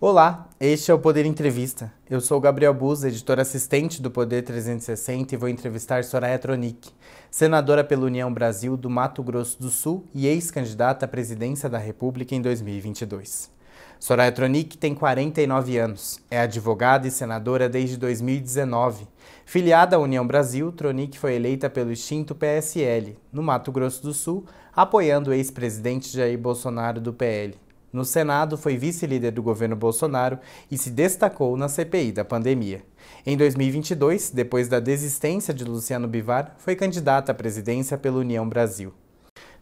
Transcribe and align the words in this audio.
Olá, 0.00 0.48
este 0.60 0.92
é 0.92 0.94
o 0.94 0.98
Poder 1.00 1.26
Entrevista. 1.26 1.92
Eu 2.08 2.20
sou 2.20 2.40
Gabriel 2.40 2.72
Buz, 2.72 3.02
editor 3.02 3.40
assistente 3.40 4.00
do 4.00 4.12
Poder 4.12 4.42
360 4.42 5.34
e 5.34 5.36
vou 5.36 5.48
entrevistar 5.48 6.04
Soraya 6.04 6.38
Tronic, 6.38 6.90
senadora 7.28 7.82
pela 7.82 8.06
União 8.06 8.32
Brasil 8.32 8.76
do 8.76 8.88
Mato 8.88 9.24
Grosso 9.24 9.60
do 9.60 9.70
Sul 9.70 10.04
e 10.14 10.28
ex-candidata 10.28 11.04
à 11.04 11.08
presidência 11.08 11.68
da 11.68 11.78
República 11.78 12.32
em 12.32 12.40
2022. 12.40 13.50
Soraya 13.98 14.30
Tronic 14.30 14.78
tem 14.78 14.94
49 14.94 15.76
anos, 15.78 16.20
é 16.30 16.38
advogada 16.38 17.08
e 17.08 17.10
senadora 17.10 17.68
desde 17.68 17.96
2019. 17.96 19.08
Filiada 19.44 19.96
à 19.96 19.98
União 19.98 20.24
Brasil, 20.24 20.70
Tronic 20.70 21.18
foi 21.18 21.34
eleita 21.34 21.68
pelo 21.68 21.90
extinto 21.90 22.36
PSL, 22.36 23.18
no 23.32 23.42
Mato 23.42 23.72
Grosso 23.72 24.00
do 24.04 24.14
Sul, 24.14 24.46
apoiando 24.72 25.30
o 25.30 25.34
ex-presidente 25.34 26.16
Jair 26.16 26.38
Bolsonaro 26.38 27.00
do 27.00 27.12
PL. 27.12 27.58
No 27.92 28.04
Senado, 28.04 28.58
foi 28.58 28.76
vice-líder 28.76 29.30
do 29.30 29.42
governo 29.42 29.74
Bolsonaro 29.74 30.38
e 30.70 30.76
se 30.76 30.90
destacou 30.90 31.56
na 31.56 31.68
CPI 31.68 32.12
da 32.12 32.24
pandemia. 32.24 32.82
Em 33.24 33.36
2022, 33.36 34.30
depois 34.30 34.68
da 34.68 34.78
desistência 34.78 35.54
de 35.54 35.64
Luciano 35.64 36.06
Bivar, 36.06 36.54
foi 36.58 36.76
candidata 36.76 37.32
à 37.32 37.34
presidência 37.34 37.96
pela 37.96 38.18
União 38.18 38.46
Brasil. 38.48 38.92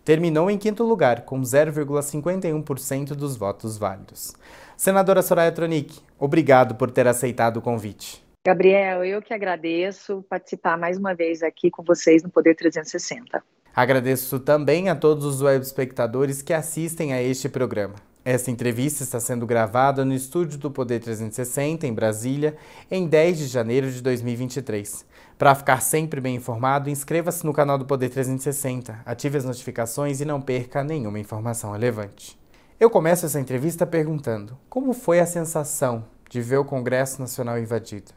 Terminou 0.05 0.51
em 0.51 0.59
quinto 0.59 0.85
lugar, 0.85 1.23
com 1.23 1.41
0,51% 1.41 3.09
dos 3.09 3.37
votos 3.37 3.77
válidos. 3.77 4.35
Senadora 4.77 5.23
Soraya 5.23 5.51
Tronic, 5.51 5.99
obrigado 6.19 6.75
por 6.75 6.91
ter 6.91 7.09
aceitado 7.09 7.57
o 7.57 7.63
convite. 7.63 8.25
Gabriel, 8.47 9.05
eu 9.05 9.21
que 9.21 9.35
agradeço 9.35 10.25
participar 10.29 10.79
mais 10.79 10.97
uma 10.97 11.13
vez 11.13 11.43
aqui 11.43 11.71
com 11.71 11.83
vocês 11.83 12.23
no 12.23 12.31
Poder 12.31 12.55
360. 12.55 13.43
Agradeço 13.75 14.39
também 14.39 14.89
a 14.89 14.95
todos 14.95 15.25
os 15.25 15.43
web 15.43 15.61
espectadores 15.61 16.41
que 16.41 16.53
assistem 16.53 17.13
a 17.13 17.21
este 17.21 17.49
programa. 17.49 18.06
Esta 18.27 18.51
entrevista 18.51 19.05
está 19.05 19.21
sendo 19.21 19.47
gravada 19.47 20.05
no 20.05 20.13
estúdio 20.13 20.59
do 20.59 20.69
Poder 20.69 20.99
360, 20.99 21.87
em 21.87 21.95
Brasília, 21.95 22.57
em 22.91 23.07
10 23.07 23.39
de 23.39 23.47
janeiro 23.47 23.89
de 23.89 24.03
2023. 24.03 25.07
Para 25.39 25.55
ficar 25.55 25.81
sempre 25.81 26.21
bem 26.21 26.35
informado, 26.35 26.91
inscreva-se 26.91 27.47
no 27.47 27.53
canal 27.53 27.79
do 27.79 27.87
Poder 27.87 28.09
360, 28.09 28.99
ative 29.07 29.39
as 29.39 29.45
notificações 29.45 30.21
e 30.21 30.25
não 30.25 30.41
perca 30.41 30.83
nenhuma 30.83 31.21
informação 31.21 31.71
relevante. 31.71 32.37
Eu 32.81 32.91
começo 32.91 33.25
essa 33.25 33.39
entrevista 33.39 33.87
perguntando: 33.87 34.59
como 34.69 34.93
foi 34.93 35.21
a 35.21 35.27
sensação 35.27 36.05
de 36.29 36.41
ver 36.41 36.57
o 36.57 36.65
Congresso 36.65 37.21
Nacional 37.21 37.57
invadido? 37.61 38.11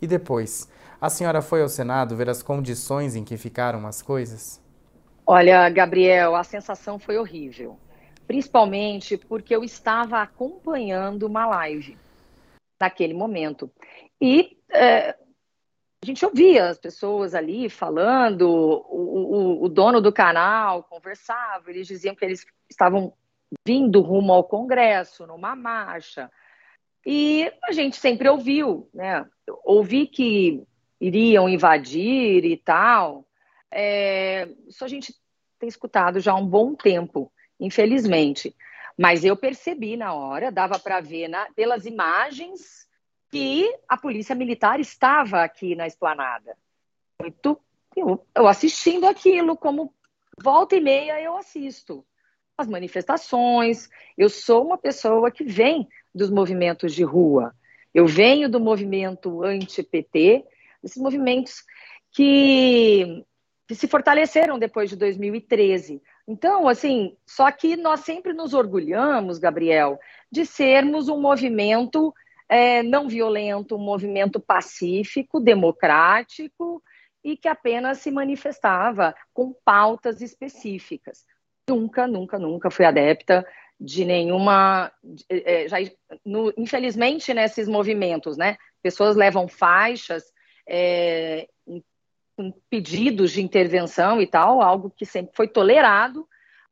E 0.00 0.06
depois, 0.06 0.68
a 1.00 1.10
senhora 1.10 1.42
foi 1.42 1.62
ao 1.62 1.68
Senado 1.68 2.14
ver 2.14 2.30
as 2.30 2.44
condições 2.44 3.16
em 3.16 3.24
que 3.24 3.36
ficaram 3.36 3.84
as 3.88 4.02
coisas? 4.02 4.60
Olha, 5.26 5.68
Gabriel, 5.68 6.36
a 6.36 6.44
sensação 6.44 6.96
foi 6.96 7.18
horrível 7.18 7.76
principalmente 8.28 9.16
porque 9.16 9.56
eu 9.56 9.64
estava 9.64 10.20
acompanhando 10.20 11.22
uma 11.22 11.46
live 11.46 11.96
naquele 12.78 13.14
momento. 13.14 13.72
E 14.20 14.58
é, 14.70 15.16
a 16.02 16.06
gente 16.06 16.24
ouvia 16.26 16.68
as 16.68 16.78
pessoas 16.78 17.34
ali 17.34 17.70
falando, 17.70 18.42
o, 18.42 19.62
o, 19.62 19.64
o, 19.64 19.68
dono 19.68 19.98
do 20.00 20.12
canal 20.12 20.84
conversava, 20.84 21.70
eles 21.70 21.86
diziam 21.86 22.14
que 22.14 22.22
eles 22.22 22.44
estavam 22.68 23.14
vindo 23.66 24.02
rumo 24.02 24.34
ao 24.34 24.44
Congresso, 24.44 25.26
numa 25.26 25.56
marcha. 25.56 26.30
E 27.06 27.50
a 27.64 27.72
gente 27.72 27.96
sempre 27.96 28.28
ouviu, 28.28 28.90
né? 28.92 29.26
Ouvi 29.64 30.06
que 30.06 30.62
iriam 31.00 31.48
invadir 31.48 32.44
e 32.44 32.58
tal. 32.58 33.24
É, 33.70 34.46
isso 34.66 34.84
a 34.84 34.88
gente 34.88 35.14
tem 35.58 35.68
escutado 35.68 36.20
já 36.20 36.32
há 36.32 36.36
um 36.36 36.46
bom 36.46 36.74
tempo 36.74 37.32
infelizmente. 37.58 38.54
Mas 38.96 39.24
eu 39.24 39.36
percebi 39.36 39.96
na 39.96 40.12
hora, 40.12 40.50
dava 40.50 40.78
para 40.78 41.00
ver 41.00 41.28
na, 41.28 41.46
pelas 41.52 41.86
imagens 41.86 42.88
que 43.30 43.72
a 43.88 43.96
polícia 43.96 44.34
militar 44.34 44.80
estava 44.80 45.42
aqui 45.42 45.74
na 45.74 45.86
esplanada. 45.86 46.56
Muito, 47.20 47.60
eu, 47.96 48.24
eu 48.34 48.48
assistindo 48.48 49.06
aquilo, 49.06 49.56
como 49.56 49.92
volta 50.40 50.76
e 50.76 50.80
meia 50.80 51.20
eu 51.20 51.36
assisto 51.36 52.04
as 52.56 52.66
manifestações. 52.66 53.88
Eu 54.16 54.28
sou 54.28 54.64
uma 54.64 54.76
pessoa 54.76 55.30
que 55.30 55.44
vem 55.44 55.88
dos 56.12 56.28
movimentos 56.28 56.92
de 56.92 57.04
rua. 57.04 57.54
Eu 57.94 58.06
venho 58.06 58.48
do 58.48 58.60
movimento 58.60 59.44
anti-PT, 59.44 60.44
esses 60.82 61.00
movimentos 61.00 61.64
que, 62.10 63.24
que 63.66 63.74
se 63.74 63.86
fortaleceram 63.86 64.58
depois 64.58 64.90
de 64.90 64.96
2013. 64.96 66.02
Então, 66.30 66.68
assim, 66.68 67.16
só 67.26 67.50
que 67.50 67.74
nós 67.74 68.00
sempre 68.00 68.34
nos 68.34 68.52
orgulhamos, 68.52 69.38
Gabriel, 69.38 69.98
de 70.30 70.44
sermos 70.44 71.08
um 71.08 71.18
movimento 71.18 72.12
é, 72.46 72.82
não 72.82 73.08
violento, 73.08 73.76
um 73.76 73.82
movimento 73.82 74.38
pacífico, 74.38 75.40
democrático 75.40 76.82
e 77.24 77.34
que 77.34 77.48
apenas 77.48 77.98
se 77.98 78.10
manifestava 78.10 79.14
com 79.32 79.54
pautas 79.64 80.20
específicas. 80.20 81.24
Nunca, 81.66 82.06
nunca, 82.06 82.38
nunca 82.38 82.70
fui 82.70 82.84
adepta 82.84 83.46
de 83.80 84.04
nenhuma. 84.04 84.92
É, 85.30 85.66
já, 85.66 85.78
no, 86.24 86.52
infelizmente, 86.58 87.32
nesses 87.32 87.68
movimentos, 87.68 88.36
né? 88.36 88.58
Pessoas 88.82 89.16
levam 89.16 89.48
faixas 89.48 90.24
é, 90.68 91.48
com 92.38 92.52
pedidos 92.70 93.32
de 93.32 93.42
intervenção 93.42 94.22
e 94.22 94.26
tal, 94.26 94.62
algo 94.62 94.92
que 94.96 95.04
sempre 95.04 95.34
foi 95.34 95.48
tolerado, 95.48 96.24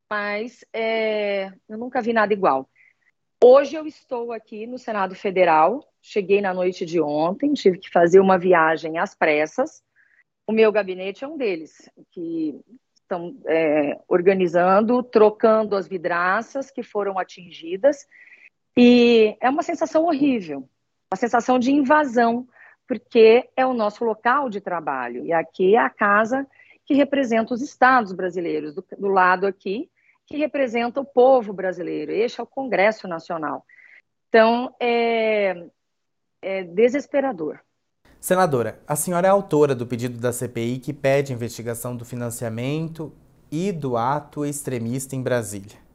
mas 0.08 0.64
é, 0.72 1.50
eu 1.68 1.76
nunca 1.76 2.00
vi 2.00 2.12
nada 2.12 2.32
igual. 2.32 2.70
Hoje 3.42 3.74
eu 3.74 3.84
estou 3.84 4.30
aqui 4.30 4.64
no 4.64 4.78
Senado 4.78 5.16
Federal, 5.16 5.84
cheguei 6.00 6.40
na 6.40 6.54
noite 6.54 6.86
de 6.86 7.00
ontem, 7.00 7.52
tive 7.52 7.78
que 7.78 7.90
fazer 7.90 8.20
uma 8.20 8.38
viagem 8.38 8.96
às 8.96 9.12
pressas. 9.12 9.82
O 10.46 10.52
meu 10.52 10.70
gabinete 10.70 11.24
é 11.24 11.26
um 11.26 11.36
deles, 11.36 11.90
que 12.12 12.60
estão 12.94 13.36
é, 13.48 13.98
organizando, 14.06 15.02
trocando 15.02 15.74
as 15.74 15.88
vidraças 15.88 16.70
que 16.70 16.84
foram 16.84 17.18
atingidas. 17.18 18.06
E 18.76 19.36
é 19.40 19.50
uma 19.50 19.64
sensação 19.64 20.04
horrível, 20.04 20.68
uma 21.12 21.16
sensação 21.16 21.58
de 21.58 21.72
invasão 21.72 22.46
porque 22.86 23.48
é 23.56 23.66
o 23.66 23.74
nosso 23.74 24.04
local 24.04 24.48
de 24.48 24.60
trabalho. 24.60 25.24
E 25.24 25.32
aqui 25.32 25.74
é 25.74 25.78
a 25.78 25.90
casa 25.90 26.46
que 26.84 26.94
representa 26.94 27.52
os 27.52 27.60
estados 27.60 28.12
brasileiros, 28.12 28.74
do, 28.74 28.84
do 28.98 29.08
lado 29.08 29.46
aqui, 29.46 29.90
que 30.26 30.36
representa 30.36 31.00
o 31.00 31.04
povo 31.04 31.52
brasileiro. 31.52 32.12
Este 32.12 32.40
é 32.40 32.44
o 32.44 32.46
Congresso 32.46 33.08
Nacional. 33.08 33.64
Então, 34.28 34.74
é, 34.80 35.66
é 36.42 36.62
desesperador. 36.64 37.60
Senadora, 38.20 38.80
a 38.86 38.96
senhora 38.96 39.28
é 39.28 39.30
autora 39.30 39.74
do 39.74 39.86
pedido 39.86 40.18
da 40.18 40.32
CPI 40.32 40.78
que 40.78 40.92
pede 40.92 41.32
investigação 41.32 41.96
do 41.96 42.04
financiamento 42.04 43.12
e 43.50 43.70
do 43.70 43.96
ato 43.96 44.44
extremista 44.44 45.14
em 45.14 45.22
Brasília. 45.22 45.85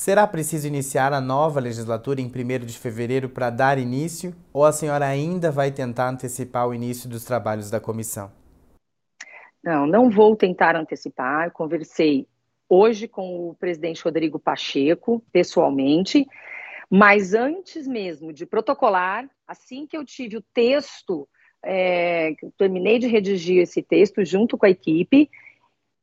Será 0.00 0.26
preciso 0.26 0.66
iniciar 0.66 1.12
a 1.12 1.20
nova 1.20 1.60
legislatura 1.60 2.22
em 2.22 2.24
1 2.24 2.64
de 2.64 2.78
fevereiro 2.78 3.28
para 3.28 3.50
dar 3.50 3.76
início 3.76 4.34
ou 4.50 4.64
a 4.64 4.72
senhora 4.72 5.04
ainda 5.04 5.50
vai 5.50 5.70
tentar 5.70 6.08
antecipar 6.08 6.66
o 6.66 6.72
início 6.72 7.06
dos 7.06 7.22
trabalhos 7.22 7.70
da 7.70 7.78
comissão? 7.78 8.32
Não, 9.62 9.86
não 9.86 10.08
vou 10.08 10.34
tentar 10.34 10.74
antecipar. 10.74 11.44
Eu 11.44 11.50
conversei 11.50 12.26
hoje 12.66 13.06
com 13.06 13.50
o 13.50 13.54
presidente 13.56 14.02
Rodrigo 14.02 14.38
Pacheco, 14.38 15.22
pessoalmente, 15.30 16.26
mas 16.88 17.34
antes 17.34 17.86
mesmo 17.86 18.32
de 18.32 18.46
protocolar, 18.46 19.28
assim 19.46 19.86
que 19.86 19.98
eu 19.98 20.02
tive 20.02 20.38
o 20.38 20.44
texto, 20.54 21.28
é, 21.62 22.32
terminei 22.56 22.98
de 22.98 23.06
redigir 23.06 23.60
esse 23.60 23.82
texto 23.82 24.24
junto 24.24 24.56
com 24.56 24.64
a 24.64 24.70
equipe, 24.70 25.28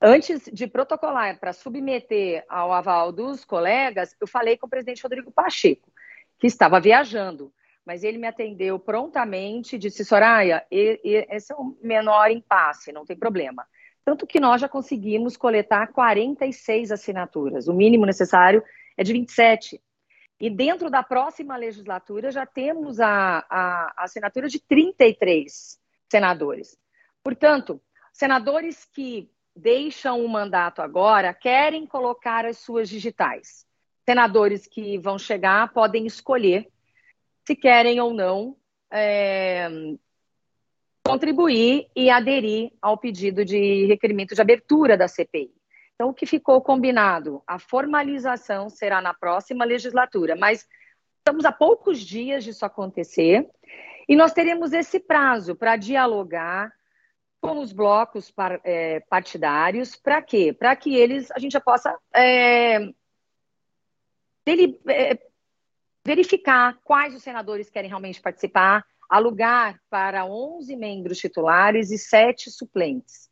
Antes 0.02 0.44
de 0.53 0.68
protocolar 0.68 1.40
para 1.40 1.53
submeter 1.53 2.46
ao 2.47 2.72
aval 2.72 3.12
dos 3.12 3.44
colegas, 3.44 4.16
eu 4.22 4.28
falei 4.28 4.55
com 4.55 4.67
o 4.67 4.70
presidente 4.70 5.02
Rodrigo 5.02 5.32
Pacheco, 5.32 5.91
que 6.38 6.46
estava 6.46 6.79
viajando, 6.79 7.52
mas 7.84 8.03
ele 8.03 8.20
me 8.20 8.28
atendeu 8.28 8.78
prontamente 8.78 9.78
disse: 9.78 10.05
Soraya, 10.05 10.64
esse 10.70 11.52
é 11.52 11.55
o 11.55 11.76
menor 11.82 12.29
impasse, 12.29 12.91
não 12.91 13.05
tem 13.05 13.17
problema. 13.17 13.66
Tanto 14.05 14.28
que 14.28 14.40
nós 14.40 14.61
já 14.61 14.70
conseguimos 14.70 15.35
coletar 15.35 15.88
46 15.88 16.91
assinaturas, 16.91 17.67
o 17.67 17.73
mínimo 17.73 18.05
necessário 18.05 18.64
é 18.96 19.03
de 19.03 19.14
27. 19.14 19.82
E 20.40 20.50
dentro 20.50 20.91
da 20.91 21.02
próxima 21.02 21.58
legislatura 21.58 22.29
já 22.29 22.46
temos 22.46 23.00
a, 23.00 23.43
a, 23.50 23.93
a 23.97 24.03
assinatura 24.03 24.47
de 24.47 24.59
33 24.59 25.79
senadores. 26.08 26.78
Portanto, 27.23 27.82
senadores 28.14 28.85
que 28.85 29.29
deixam 29.57 30.23
o 30.23 30.29
mandato 30.29 30.81
agora 30.81 31.33
querem 31.33 31.85
colocar 31.85 32.45
as 32.45 32.57
suas 32.59 32.87
digitais. 32.87 33.65
Senadores 34.07 34.67
que 34.67 34.97
vão 34.97 35.17
chegar 35.17 35.73
podem 35.73 36.05
escolher 36.05 36.67
se 37.45 37.55
querem 37.55 37.99
ou 37.99 38.13
não 38.13 38.55
é, 38.91 39.67
contribuir 41.03 41.87
e 41.95 42.09
aderir 42.09 42.71
ao 42.81 42.97
pedido 42.97 43.43
de 43.43 43.85
requerimento 43.85 44.35
de 44.35 44.41
abertura 44.41 44.97
da 44.97 45.07
CPI. 45.07 45.51
Então, 45.95 46.09
o 46.09 46.13
que 46.13 46.25
ficou 46.25 46.61
combinado? 46.61 47.41
A 47.47 47.57
formalização 47.57 48.69
será 48.69 49.01
na 49.01 49.13
próxima 49.13 49.65
legislatura, 49.65 50.35
mas 50.35 50.67
estamos 51.17 51.43
a 51.43 51.51
poucos 51.51 51.99
dias 51.99 52.43
disso 52.43 52.65
acontecer 52.65 53.49
e 54.07 54.15
nós 54.15 54.31
teremos 54.31 54.71
esse 54.73 54.99
prazo 54.99 55.55
para 55.55 55.75
dialogar 55.75 56.71
com 57.41 57.59
os 57.59 57.72
blocos 57.72 58.34
é, 58.63 58.99
partidários, 59.01 59.95
para 59.95 60.22
quê? 60.22 60.53
Para 60.53 60.75
que 60.75 60.95
eles, 60.95 61.29
a 61.31 61.39
gente 61.39 61.53
já 61.53 61.61
possa 61.61 61.97
é, 62.13 62.79
dele, 64.45 64.79
é, 64.87 65.19
verificar 66.05 66.78
quais 66.84 67.13
os 67.13 67.22
senadores 67.22 67.69
querem 67.69 67.89
realmente 67.89 68.22
participar, 68.22 68.85
alugar 69.09 69.79
para 69.89 70.25
11 70.25 70.75
membros 70.75 71.17
titulares 71.17 71.91
e 71.91 71.97
7 71.97 72.49
suplentes. 72.51 73.29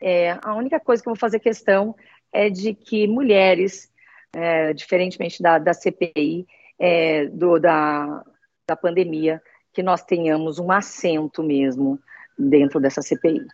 É, 0.00 0.38
a 0.42 0.54
única 0.54 0.80
coisa 0.80 1.02
que 1.02 1.08
eu 1.08 1.14
vou 1.14 1.20
fazer 1.20 1.40
questão 1.40 1.94
é 2.32 2.48
de 2.48 2.74
que 2.74 3.06
mulheres, 3.06 3.92
é, 4.34 4.72
diferentemente 4.72 5.42
da, 5.42 5.58
da 5.58 5.74
CPI, 5.74 6.46
é, 6.78 7.26
do, 7.26 7.58
da, 7.58 8.24
da 8.66 8.76
pandemia, 8.76 9.42
que 9.72 9.82
nós 9.82 10.02
tenhamos 10.02 10.58
um 10.58 10.70
assento 10.70 11.42
mesmo 11.42 12.00
dentro 12.48 12.80
dessa 12.80 13.02
CPI. 13.02 13.46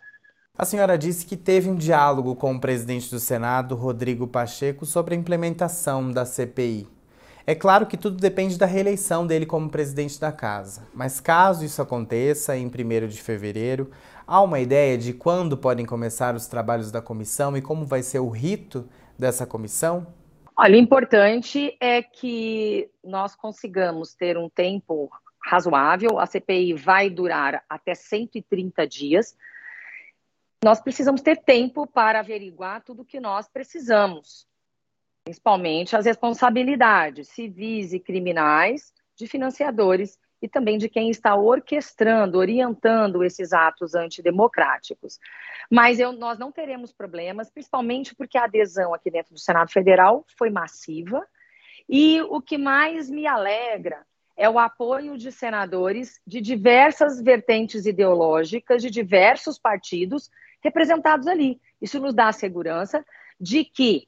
A 0.57 0.65
senhora 0.65 0.97
disse 0.97 1.25
que 1.25 1.37
teve 1.37 1.69
um 1.69 1.75
diálogo 1.75 2.35
com 2.35 2.55
o 2.55 2.59
presidente 2.59 3.11
do 3.11 3.19
Senado, 3.19 3.75
Rodrigo 3.75 4.27
Pacheco, 4.27 4.85
sobre 4.85 5.13
a 5.13 5.17
implementação 5.17 6.11
da 6.11 6.25
CPI. 6.25 6.87
É 7.45 7.53
claro 7.53 7.85
que 7.85 7.95
tudo 7.95 8.17
depende 8.17 8.57
da 8.57 8.65
reeleição 8.65 9.25
dele 9.25 9.45
como 9.45 9.69
presidente 9.69 10.19
da 10.19 10.31
casa, 10.31 10.87
mas 10.93 11.19
caso 11.19 11.63
isso 11.63 11.81
aconteça 11.81 12.57
em 12.57 12.65
1 12.65 13.07
de 13.07 13.21
fevereiro, 13.21 13.89
há 14.25 14.41
uma 14.41 14.59
ideia 14.59 14.97
de 14.97 15.13
quando 15.13 15.55
podem 15.55 15.85
começar 15.85 16.35
os 16.35 16.47
trabalhos 16.47 16.91
da 16.91 17.01
comissão 17.01 17.55
e 17.55 17.61
como 17.61 17.85
vai 17.85 18.01
ser 18.01 18.19
o 18.19 18.27
rito 18.27 18.89
dessa 19.17 19.45
comissão? 19.45 20.07
Olha, 20.57 20.73
o 20.73 20.79
importante 20.81 21.77
é 21.79 22.01
que 22.01 22.89
nós 23.03 23.35
consigamos 23.35 24.13
ter 24.15 24.37
um 24.37 24.49
tempo 24.49 25.09
razoável. 25.47 26.19
A 26.19 26.25
CPI 26.25 26.73
vai 26.73 27.09
durar 27.09 27.63
até 27.69 27.95
130 27.95 28.85
dias. 28.85 29.35
Nós 30.63 30.81
precisamos 30.81 31.21
ter 31.21 31.37
tempo 31.37 31.87
para 31.87 32.19
averiguar 32.19 32.83
tudo 32.83 33.03
o 33.03 33.05
que 33.05 33.19
nós 33.19 33.47
precisamos, 33.47 34.47
principalmente 35.23 35.95
as 35.95 36.05
responsabilidades 36.05 37.29
civis 37.29 37.93
e 37.93 37.99
criminais 37.99 38.93
de 39.15 39.27
financiadores 39.27 40.19
e 40.41 40.47
também 40.47 40.77
de 40.77 40.89
quem 40.89 41.09
está 41.09 41.35
orquestrando, 41.35 42.37
orientando 42.37 43.23
esses 43.23 43.53
atos 43.53 43.95
antidemocráticos. 43.95 45.19
Mas 45.71 45.99
eu, 45.99 46.11
nós 46.11 46.37
não 46.37 46.51
teremos 46.51 46.91
problemas, 46.91 47.49
principalmente 47.49 48.13
porque 48.15 48.37
a 48.37 48.43
adesão 48.43 48.93
aqui 48.93 49.09
dentro 49.09 49.33
do 49.33 49.39
Senado 49.39 49.71
Federal 49.71 50.25
foi 50.37 50.49
massiva. 50.49 51.25
E 51.89 52.21
o 52.23 52.41
que 52.41 52.57
mais 52.57 53.09
me 53.09 53.25
alegra 53.25 54.05
é 54.37 54.47
o 54.47 54.59
apoio 54.59 55.17
de 55.17 55.31
senadores 55.31 56.21
de 56.25 56.39
diversas 56.39 57.19
vertentes 57.19 57.87
ideológicas, 57.87 58.83
de 58.83 58.91
diversos 58.91 59.57
partidos 59.57 60.29
representados 60.61 61.25
ali. 61.25 61.59
Isso 61.81 61.99
nos 61.99 62.13
dá 62.13 62.27
a 62.27 62.33
segurança 62.33 63.03
de 63.39 63.65
que, 63.65 64.07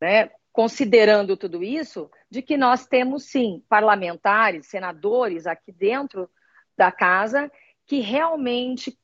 né, 0.00 0.30
considerando 0.50 1.36
tudo 1.36 1.62
isso, 1.62 2.10
de 2.30 2.40
que 2.40 2.56
nós 2.56 2.86
temos 2.86 3.24
sim 3.24 3.62
parlamentares, 3.68 4.66
senadores 4.66 5.46
aqui 5.46 5.70
dentro 5.70 6.28
da 6.76 6.90
casa 6.90 7.52
que 7.86 8.00
realmente 8.00 8.98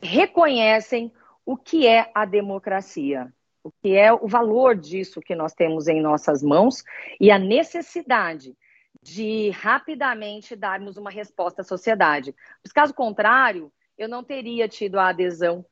reconhecem 0.00 1.10
o 1.46 1.56
que 1.56 1.86
é 1.86 2.10
a 2.14 2.26
democracia, 2.26 3.32
o 3.62 3.70
que 3.70 3.96
é 3.96 4.12
o 4.12 4.28
valor 4.28 4.76
disso 4.76 5.20
que 5.20 5.34
nós 5.34 5.54
temos 5.54 5.88
em 5.88 6.00
nossas 6.00 6.42
mãos 6.42 6.84
e 7.18 7.30
a 7.30 7.38
necessidade 7.38 8.54
de 9.02 9.50
rapidamente 9.50 10.56
darmos 10.56 10.96
uma 10.96 11.10
resposta 11.10 11.62
à 11.62 11.64
sociedade. 11.64 12.34
Pois, 12.62 12.72
caso 12.72 12.94
contrário, 12.94 13.72
eu 13.98 14.08
não 14.08 14.24
teria 14.24 14.68
tido 14.68 14.98
a 14.98 15.08
adesão 15.08 15.64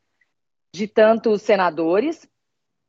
de 0.74 0.86
tantos 0.86 1.42
senadores, 1.42 2.28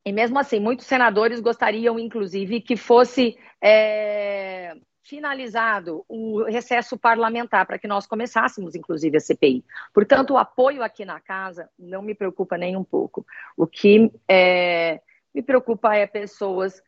e 0.05 0.11
mesmo 0.11 0.37
assim, 0.37 0.59
muitos 0.59 0.85
senadores 0.85 1.39
gostariam, 1.39 1.97
inclusive, 1.97 2.61
que 2.61 2.75
fosse 2.75 3.37
é, 3.61 4.75
finalizado 5.03 6.03
o 6.07 6.43
recesso 6.43 6.97
parlamentar 6.97 7.65
para 7.65 7.77
que 7.77 7.87
nós 7.87 8.05
começássemos, 8.05 8.75
inclusive, 8.75 9.17
a 9.17 9.19
CPI. 9.19 9.63
Portanto, 9.93 10.33
o 10.33 10.37
apoio 10.37 10.83
aqui 10.83 11.05
na 11.05 11.19
casa 11.19 11.69
não 11.77 12.01
me 12.01 12.15
preocupa 12.15 12.57
nem 12.57 12.75
um 12.75 12.83
pouco. 12.83 13.25
O 13.55 13.67
que 13.67 14.11
é, 14.27 15.01
me 15.33 15.41
preocupa 15.41 15.95
é 15.95 16.07
pessoas 16.07 16.81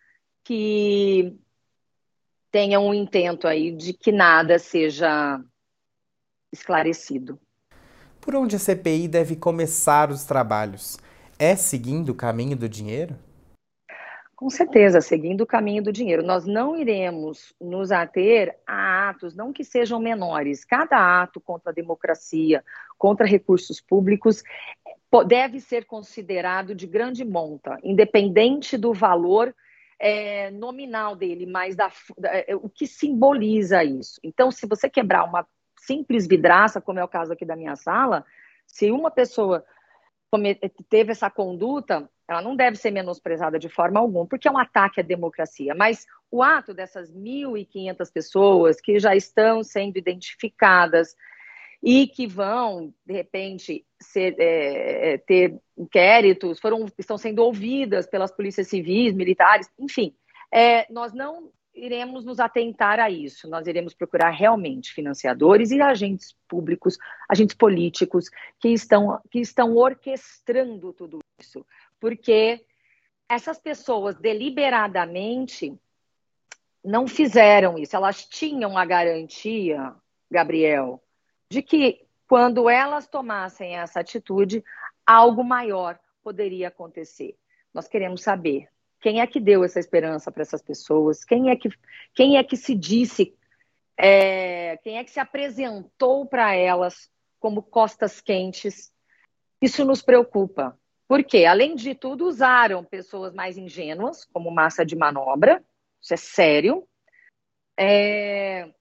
que 0.43 1.37
tenham 2.55 2.87
um 2.87 2.93
intento 2.93 3.49
aí 3.49 3.69
de 3.69 3.91
que 3.91 4.13
nada 4.13 4.57
seja 4.57 5.41
esclarecido. 6.53 7.37
Por 8.21 8.33
onde 8.33 8.55
a 8.55 8.59
CPI 8.59 9.09
deve 9.09 9.35
começar 9.35 10.09
os 10.09 10.23
trabalhos? 10.23 10.97
É 11.37 11.57
seguindo 11.57 12.13
o 12.13 12.15
caminho 12.15 12.55
do 12.55 12.69
dinheiro? 12.69 13.13
Com 14.37 14.49
certeza, 14.49 15.01
seguindo 15.01 15.41
o 15.41 15.45
caminho 15.45 15.83
do 15.83 15.91
dinheiro. 15.91 16.23
Nós 16.23 16.45
não 16.45 16.77
iremos 16.77 17.53
nos 17.59 17.91
ater 17.91 18.57
a 18.65 19.09
atos, 19.09 19.35
não 19.35 19.51
que 19.51 19.65
sejam 19.65 19.99
menores. 19.99 20.63
Cada 20.63 21.21
ato 21.21 21.41
contra 21.41 21.71
a 21.71 21.75
democracia, 21.75 22.63
contra 22.97 23.27
recursos 23.27 23.81
públicos, 23.81 24.41
deve 25.27 25.59
ser 25.59 25.83
considerado 25.83 26.73
de 26.73 26.87
grande 26.87 27.25
monta, 27.25 27.77
independente 27.83 28.77
do 28.77 28.93
valor 28.93 29.53
é, 29.99 30.51
nominal 30.51 31.15
dele, 31.15 31.45
mas 31.45 31.75
da, 31.75 31.91
da, 32.17 32.29
é, 32.33 32.55
o 32.55 32.69
que 32.69 32.85
simboliza 32.87 33.83
isso. 33.83 34.19
Então, 34.23 34.51
se 34.51 34.67
você 34.67 34.89
quebrar 34.89 35.23
uma 35.23 35.47
simples 35.77 36.27
vidraça, 36.27 36.81
como 36.81 36.99
é 36.99 37.03
o 37.03 37.07
caso 37.07 37.33
aqui 37.33 37.45
da 37.45 37.55
minha 37.55 37.75
sala, 37.75 38.25
se 38.65 38.91
uma 38.91 39.11
pessoa 39.11 39.63
teve 40.89 41.11
essa 41.11 41.29
conduta, 41.29 42.09
ela 42.27 42.41
não 42.41 42.55
deve 42.55 42.75
ser 42.75 42.91
menosprezada 42.91 43.57
de 43.57 43.69
forma 43.69 43.99
alguma, 43.99 44.25
porque 44.25 44.47
é 44.47 44.51
um 44.51 44.57
ataque 44.57 44.99
à 44.99 45.03
democracia. 45.03 45.73
Mas 45.75 46.05
o 46.31 46.43
ato 46.43 46.73
dessas 46.73 47.11
1.500 47.13 48.11
pessoas 48.11 48.81
que 48.81 48.99
já 48.99 49.15
estão 49.15 49.63
sendo 49.63 49.97
identificadas, 49.97 51.15
e 51.85 52.07
que 52.07 52.25
vão, 52.25 52.91
de 53.05 53.13
repente, 53.13 53.85
ser, 54.01 54.35
é, 54.39 55.13
é, 55.13 55.17
ter 55.19 55.55
inquéritos, 55.77 56.59
foram, 56.59 56.87
estão 56.97 57.15
sendo 57.15 57.43
ouvidas 57.43 58.07
pelas 58.07 58.31
polícias 58.31 58.67
civis, 58.67 59.13
militares, 59.13 59.69
enfim. 59.77 60.15
É, 60.51 60.91
nós 60.91 61.13
não 61.13 61.51
iremos 61.75 62.25
nos 62.25 62.39
atentar 62.39 62.99
a 62.99 63.11
isso, 63.11 63.47
nós 63.47 63.67
iremos 63.67 63.93
procurar 63.93 64.31
realmente 64.31 64.93
financiadores 64.93 65.69
e 65.69 65.79
agentes 65.79 66.35
públicos, 66.47 66.97
agentes 67.29 67.55
políticos 67.55 68.31
que 68.59 68.69
estão, 68.69 69.21
que 69.29 69.39
estão 69.39 69.75
orquestrando 69.75 70.91
tudo 70.91 71.19
isso, 71.39 71.63
porque 71.99 72.65
essas 73.29 73.59
pessoas 73.59 74.15
deliberadamente 74.15 75.77
não 76.83 77.07
fizeram 77.07 77.77
isso, 77.77 77.95
elas 77.95 78.25
tinham 78.25 78.75
a 78.75 78.85
garantia, 78.85 79.93
Gabriel, 80.31 81.03
de 81.55 81.61
que 81.61 82.05
quando 82.27 82.69
elas 82.69 83.07
tomassem 83.07 83.77
essa 83.77 84.01
atitude, 84.01 84.61
algo 85.05 85.41
maior 85.41 85.97
poderia 86.21 86.67
acontecer. 86.67 87.37
Nós 87.73 87.87
queremos 87.87 88.21
saber 88.21 88.67
quem 88.99 89.21
é 89.21 89.27
que 89.27 89.39
deu 89.39 89.63
essa 89.63 89.79
esperança 89.79 90.29
para 90.29 90.41
essas 90.41 90.61
pessoas, 90.61 91.23
quem 91.23 91.49
é 91.49 91.55
que, 91.55 91.69
quem 92.13 92.37
é 92.37 92.43
que 92.43 92.57
se 92.57 92.75
disse, 92.75 93.33
é, 93.97 94.75
quem 94.83 94.97
é 94.97 95.03
que 95.05 95.11
se 95.11 95.19
apresentou 95.19 96.25
para 96.25 96.53
elas 96.53 97.09
como 97.39 97.63
costas 97.63 98.19
quentes. 98.19 98.91
Isso 99.61 99.85
nos 99.85 100.01
preocupa, 100.01 100.77
porque, 101.07 101.45
além 101.45 101.73
de 101.73 101.95
tudo, 101.95 102.25
usaram 102.25 102.83
pessoas 102.83 103.33
mais 103.33 103.57
ingênuas 103.57 104.25
como 104.25 104.51
massa 104.51 104.85
de 104.85 104.95
manobra, 104.95 105.63
isso 106.01 106.13
é 106.13 106.17
sério. 106.17 106.85
É, 107.77 108.73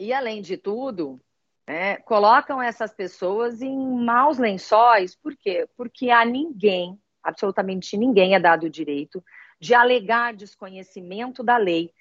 e, 0.00 0.10
além 0.10 0.40
de 0.40 0.56
tudo, 0.56 1.20
né, 1.68 1.98
colocam 1.98 2.62
essas 2.62 2.94
pessoas 2.94 3.60
em 3.60 3.76
maus 4.02 4.38
lençóis, 4.38 5.14
por 5.14 5.36
quê? 5.36 5.68
Porque 5.76 6.10
a 6.10 6.24
ninguém, 6.24 6.98
absolutamente 7.22 7.94
ninguém, 7.94 8.34
é 8.34 8.40
dado 8.40 8.64
o 8.64 8.70
direito 8.70 9.22
de 9.60 9.74
alegar 9.74 10.32
desconhecimento 10.32 11.42
da 11.42 11.58
lei 11.58 11.92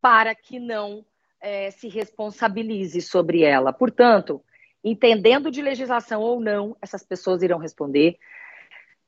para 0.00 0.34
que 0.34 0.58
não 0.58 1.04
é, 1.38 1.70
se 1.70 1.88
responsabilize 1.88 3.02
sobre 3.02 3.42
ela. 3.42 3.70
Portanto, 3.70 4.42
entendendo 4.82 5.50
de 5.50 5.60
legislação 5.60 6.22
ou 6.22 6.40
não, 6.40 6.74
essas 6.80 7.02
pessoas 7.04 7.42
irão 7.42 7.58
responder, 7.58 8.16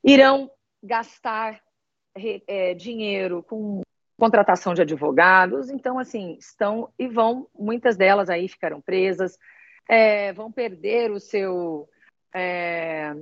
irão 0.03 0.51
gastar 0.83 1.59
é, 2.45 2.75
dinheiro 2.75 3.41
com 3.41 3.81
contratação 4.19 4.75
de 4.75 4.83
advogados, 4.83 5.71
então 5.71 5.97
assim 5.97 6.37
estão 6.37 6.93
e 6.99 7.07
vão, 7.07 7.47
muitas 7.57 7.97
delas 7.97 8.29
aí 8.29 8.47
ficaram 8.47 8.81
presas, 8.81 9.35
é, 9.89 10.31
vão 10.33 10.51
perder 10.51 11.11
o 11.11 11.19
seu, 11.19 11.89
é, 12.33 13.15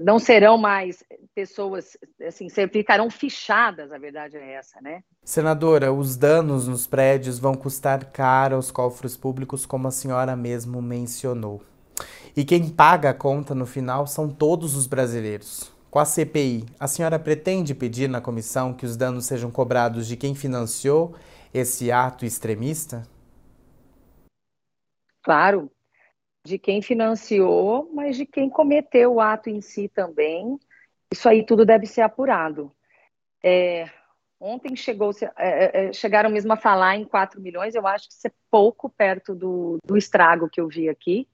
não 0.00 0.18
serão 0.18 0.58
mais 0.58 1.02
pessoas, 1.34 1.96
assim, 2.26 2.48
ficarão 2.70 3.10
fichadas, 3.10 3.90
a 3.90 3.98
verdade 3.98 4.36
é 4.36 4.52
essa, 4.52 4.78
né? 4.82 5.02
Senadora, 5.24 5.90
os 5.90 6.16
danos 6.16 6.68
nos 6.68 6.86
prédios 6.86 7.38
vão 7.38 7.54
custar 7.54 8.04
caro 8.12 8.56
aos 8.56 8.70
cofres 8.70 9.16
públicos, 9.16 9.64
como 9.64 9.88
a 9.88 9.90
senhora 9.90 10.36
mesmo 10.36 10.82
mencionou. 10.82 11.62
E 12.36 12.44
quem 12.44 12.68
paga 12.68 13.10
a 13.10 13.14
conta 13.14 13.54
no 13.54 13.64
final 13.64 14.06
são 14.06 14.28
todos 14.28 14.76
os 14.76 14.86
brasileiros. 14.86 15.72
Com 15.90 15.98
a 15.98 16.04
CPI, 16.04 16.64
a 16.80 16.86
senhora 16.86 17.18
pretende 17.18 17.74
pedir 17.74 18.08
na 18.08 18.20
comissão 18.20 18.72
que 18.72 18.86
os 18.86 18.96
danos 18.96 19.26
sejam 19.26 19.50
cobrados 19.50 20.06
de 20.06 20.16
quem 20.16 20.34
financiou 20.34 21.14
esse 21.52 21.92
ato 21.92 22.24
extremista? 22.24 23.02
Claro, 25.22 25.70
de 26.44 26.58
quem 26.58 26.82
financiou, 26.82 27.88
mas 27.92 28.16
de 28.16 28.26
quem 28.26 28.50
cometeu 28.50 29.14
o 29.14 29.20
ato 29.20 29.48
em 29.48 29.60
si 29.60 29.88
também. 29.88 30.58
Isso 31.12 31.28
aí 31.28 31.44
tudo 31.44 31.64
deve 31.64 31.86
ser 31.86 32.02
apurado. 32.02 32.72
É, 33.42 33.88
ontem 34.40 34.74
chegou, 34.74 35.12
é, 35.36 35.84
é, 35.84 35.86
é 35.86 35.92
chegaram 35.92 36.30
mesmo 36.30 36.52
a 36.52 36.56
falar 36.56 36.96
em 36.96 37.04
4 37.04 37.40
milhões, 37.40 37.74
eu 37.74 37.86
acho 37.86 38.08
que 38.08 38.14
isso 38.14 38.26
é 38.26 38.32
pouco 38.50 38.88
perto 38.88 39.34
do, 39.34 39.78
do 39.84 39.96
estrago 39.96 40.48
que 40.48 40.60
eu 40.60 40.68
vi 40.68 40.88
aqui, 40.88 41.28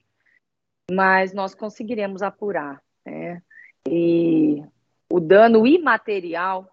mas 0.91 1.33
nós 1.33 1.55
conseguiremos 1.55 2.21
apurar. 2.21 2.81
Né? 3.05 3.41
E 3.87 4.63
o 5.11 5.19
dano 5.19 5.65
imaterial 5.65 6.69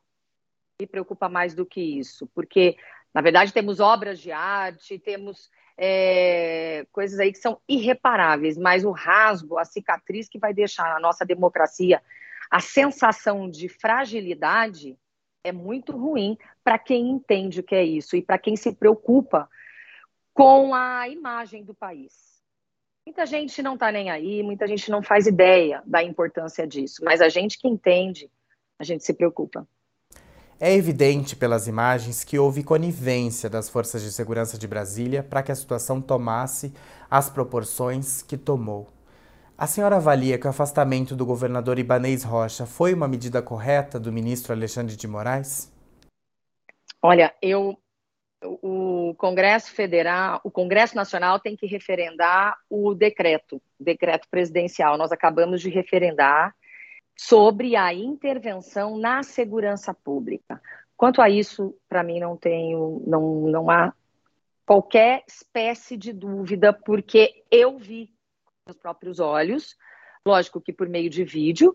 me 0.78 0.86
preocupa 0.86 1.28
mais 1.28 1.54
do 1.54 1.64
que 1.64 1.80
isso, 1.80 2.26
porque, 2.34 2.76
na 3.14 3.22
verdade, 3.22 3.52
temos 3.52 3.80
obras 3.80 4.18
de 4.18 4.30
arte, 4.30 4.98
temos 4.98 5.50
é, 5.78 6.86
coisas 6.90 7.18
aí 7.18 7.32
que 7.32 7.38
são 7.38 7.60
irreparáveis, 7.68 8.56
mas 8.56 8.84
o 8.84 8.90
rasgo, 8.90 9.58
a 9.58 9.64
cicatriz 9.64 10.28
que 10.28 10.38
vai 10.38 10.54
deixar 10.54 10.94
na 10.94 11.00
nossa 11.00 11.24
democracia 11.24 12.02
a 12.50 12.60
sensação 12.60 13.50
de 13.50 13.68
fragilidade 13.68 14.96
é 15.44 15.52
muito 15.52 15.92
ruim 15.92 16.36
para 16.64 16.78
quem 16.78 17.10
entende 17.10 17.60
o 17.60 17.62
que 17.62 17.74
é 17.74 17.84
isso 17.84 18.16
e 18.16 18.22
para 18.22 18.38
quem 18.38 18.56
se 18.56 18.74
preocupa 18.74 19.48
com 20.32 20.74
a 20.74 21.08
imagem 21.08 21.64
do 21.64 21.74
país. 21.74 22.26
Muita 23.06 23.24
gente 23.24 23.62
não 23.62 23.74
está 23.74 23.92
nem 23.92 24.10
aí, 24.10 24.42
muita 24.42 24.66
gente 24.66 24.90
não 24.90 25.02
faz 25.02 25.26
ideia 25.26 25.82
da 25.86 26.02
importância 26.02 26.66
disso, 26.66 27.04
mas 27.04 27.20
a 27.20 27.28
gente 27.28 27.58
que 27.58 27.68
entende, 27.68 28.30
a 28.78 28.84
gente 28.84 29.04
se 29.04 29.14
preocupa. 29.14 29.66
É 30.58 30.72
evidente 30.72 31.36
pelas 31.36 31.68
imagens 31.68 32.24
que 32.24 32.38
houve 32.38 32.64
conivência 32.64 33.50
das 33.50 33.68
forças 33.68 34.02
de 34.02 34.10
segurança 34.10 34.56
de 34.56 34.66
Brasília 34.66 35.22
para 35.22 35.42
que 35.42 35.52
a 35.52 35.54
situação 35.54 36.00
tomasse 36.00 36.72
as 37.10 37.28
proporções 37.28 38.22
que 38.22 38.38
tomou. 38.38 38.88
A 39.58 39.66
senhora 39.66 39.96
avalia 39.96 40.38
que 40.38 40.46
o 40.46 40.50
afastamento 40.50 41.14
do 41.14 41.26
governador 41.26 41.78
Ibanês 41.78 42.24
Rocha 42.24 42.64
foi 42.64 42.94
uma 42.94 43.06
medida 43.06 43.42
correta 43.42 44.00
do 44.00 44.10
ministro 44.10 44.54
Alexandre 44.54 44.96
de 44.96 45.06
Moraes? 45.06 45.70
Olha, 47.02 47.34
eu 47.42 47.76
o 48.42 49.14
Congresso 49.16 49.72
Federal, 49.72 50.40
o 50.44 50.50
Congresso 50.50 50.94
Nacional 50.94 51.40
tem 51.40 51.56
que 51.56 51.66
referendar 51.66 52.56
o 52.68 52.94
decreto, 52.94 53.60
decreto 53.80 54.28
presidencial. 54.30 54.96
Nós 54.98 55.10
acabamos 55.10 55.60
de 55.60 55.70
referendar 55.70 56.54
sobre 57.16 57.74
a 57.74 57.94
intervenção 57.94 58.98
na 58.98 59.22
segurança 59.22 59.94
pública. 59.94 60.60
Quanto 60.96 61.22
a 61.22 61.30
isso, 61.30 61.74
para 61.88 62.02
mim 62.02 62.20
não 62.20 62.36
tenho, 62.36 63.02
não, 63.06 63.40
não 63.48 63.70
há 63.70 63.94
qualquer 64.66 65.24
espécie 65.26 65.96
de 65.96 66.12
dúvida, 66.12 66.72
porque 66.72 67.44
eu 67.50 67.78
vi 67.78 68.12
com 68.64 68.72
os 68.72 68.76
próprios 68.76 69.20
olhos, 69.20 69.76
lógico 70.26 70.60
que 70.60 70.72
por 70.72 70.88
meio 70.88 71.08
de 71.08 71.24
vídeo, 71.24 71.74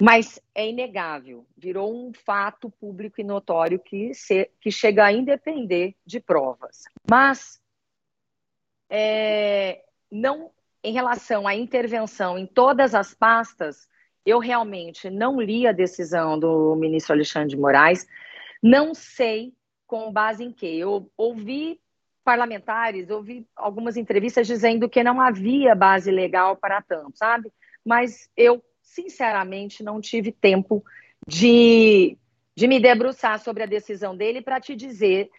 mas 0.00 0.40
é 0.54 0.68
inegável, 0.68 1.44
virou 1.56 1.92
um 1.92 2.12
fato 2.12 2.70
público 2.70 3.20
e 3.20 3.24
notório 3.24 3.80
que, 3.80 4.14
se, 4.14 4.48
que 4.60 4.70
chega 4.70 5.06
a 5.06 5.12
independer 5.12 5.96
de 6.06 6.20
provas. 6.20 6.84
Mas 7.08 7.60
é, 8.88 9.84
não 10.10 10.52
em 10.84 10.92
relação 10.92 11.48
à 11.48 11.54
intervenção 11.54 12.38
em 12.38 12.46
todas 12.46 12.94
as 12.94 13.12
pastas, 13.12 13.88
eu 14.28 14.38
realmente 14.38 15.08
não 15.08 15.40
li 15.40 15.66
a 15.66 15.72
decisão 15.72 16.38
do 16.38 16.76
ministro 16.76 17.14
Alexandre 17.14 17.48
de 17.48 17.56
Moraes, 17.56 18.06
não 18.62 18.94
sei 18.94 19.54
com 19.86 20.12
base 20.12 20.44
em 20.44 20.52
quê. 20.52 20.66
Eu 20.66 21.10
ouvi 21.16 21.80
parlamentares, 22.22 23.08
ouvi 23.08 23.46
algumas 23.56 23.96
entrevistas 23.96 24.46
dizendo 24.46 24.88
que 24.88 25.02
não 25.02 25.18
havia 25.20 25.74
base 25.74 26.10
legal 26.10 26.56
para 26.56 26.82
tanto, 26.82 27.16
sabe? 27.16 27.50
Mas 27.82 28.28
eu, 28.36 28.62
sinceramente, 28.82 29.82
não 29.82 29.98
tive 29.98 30.30
tempo 30.30 30.84
de, 31.26 32.18
de 32.54 32.66
me 32.66 32.78
debruçar 32.78 33.38
sobre 33.38 33.62
a 33.62 33.66
decisão 33.66 34.14
dele 34.14 34.42
para 34.42 34.60
te 34.60 34.76
dizer 34.76 35.30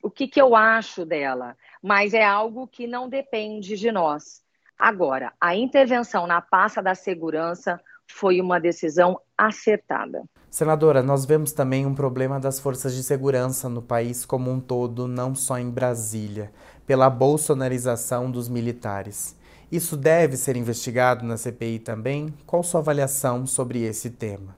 o 0.00 0.08
que, 0.08 0.28
que 0.28 0.40
eu 0.40 0.54
acho 0.54 1.04
dela. 1.04 1.56
Mas 1.82 2.14
é 2.14 2.24
algo 2.24 2.68
que 2.68 2.86
não 2.86 3.08
depende 3.08 3.76
de 3.76 3.90
nós. 3.90 4.40
Agora, 4.78 5.32
a 5.40 5.56
intervenção 5.56 6.26
na 6.26 6.40
pasta 6.40 6.82
da 6.82 6.94
segurança 6.94 7.80
foi 8.08 8.40
uma 8.40 8.58
decisão 8.58 9.18
acertada. 9.36 10.24
Senadora, 10.50 11.02
nós 11.02 11.24
vemos 11.26 11.52
também 11.52 11.84
um 11.84 11.94
problema 11.94 12.40
das 12.40 12.58
forças 12.58 12.94
de 12.94 13.02
segurança 13.02 13.68
no 13.68 13.82
país 13.82 14.24
como 14.24 14.50
um 14.50 14.60
todo, 14.60 15.06
não 15.06 15.34
só 15.34 15.58
em 15.58 15.70
Brasília, 15.70 16.50
pela 16.86 17.10
bolsonarização 17.10 18.30
dos 18.30 18.48
militares. 18.48 19.36
Isso 19.70 19.96
deve 19.96 20.36
ser 20.36 20.56
investigado 20.56 21.24
na 21.24 21.36
CPI 21.36 21.80
também? 21.80 22.32
Qual 22.46 22.62
sua 22.62 22.80
avaliação 22.80 23.46
sobre 23.46 23.82
esse 23.82 24.10
tema? 24.10 24.56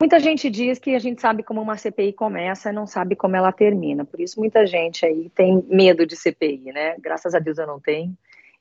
Muita 0.00 0.20
gente 0.20 0.48
diz 0.48 0.78
que 0.78 0.94
a 0.94 0.98
gente 0.98 1.20
sabe 1.20 1.42
como 1.42 1.60
uma 1.60 1.76
CPI 1.76 2.12
começa 2.12 2.70
e 2.70 2.72
não 2.72 2.86
sabe 2.86 3.16
como 3.16 3.36
ela 3.36 3.52
termina. 3.52 4.04
Por 4.04 4.20
isso, 4.20 4.38
muita 4.38 4.64
gente 4.64 5.04
aí 5.04 5.28
tem 5.30 5.62
medo 5.68 6.06
de 6.06 6.16
CPI, 6.16 6.72
né? 6.72 6.96
Graças 7.00 7.34
a 7.34 7.38
Deus 7.40 7.58
eu 7.58 7.66
não 7.66 7.80
tenho. 7.80 8.16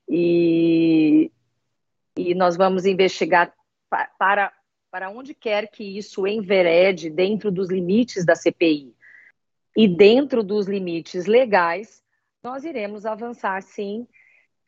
E, 0.09 1.31
e 2.17 2.33
nós 2.33 2.57
vamos 2.57 2.85
investigar 2.85 3.53
para, 3.89 4.51
para 4.91 5.09
onde 5.09 5.33
quer 5.33 5.69
que 5.69 5.97
isso 5.97 6.27
enverede 6.27 7.09
dentro 7.09 7.51
dos 7.51 7.69
limites 7.69 8.25
da 8.25 8.35
CPI 8.35 8.95
e 9.75 9.87
dentro 9.87 10.43
dos 10.43 10.67
limites 10.67 11.25
legais, 11.25 12.01
nós 12.43 12.63
iremos 12.63 13.05
avançar 13.05 13.61
sim 13.61 14.07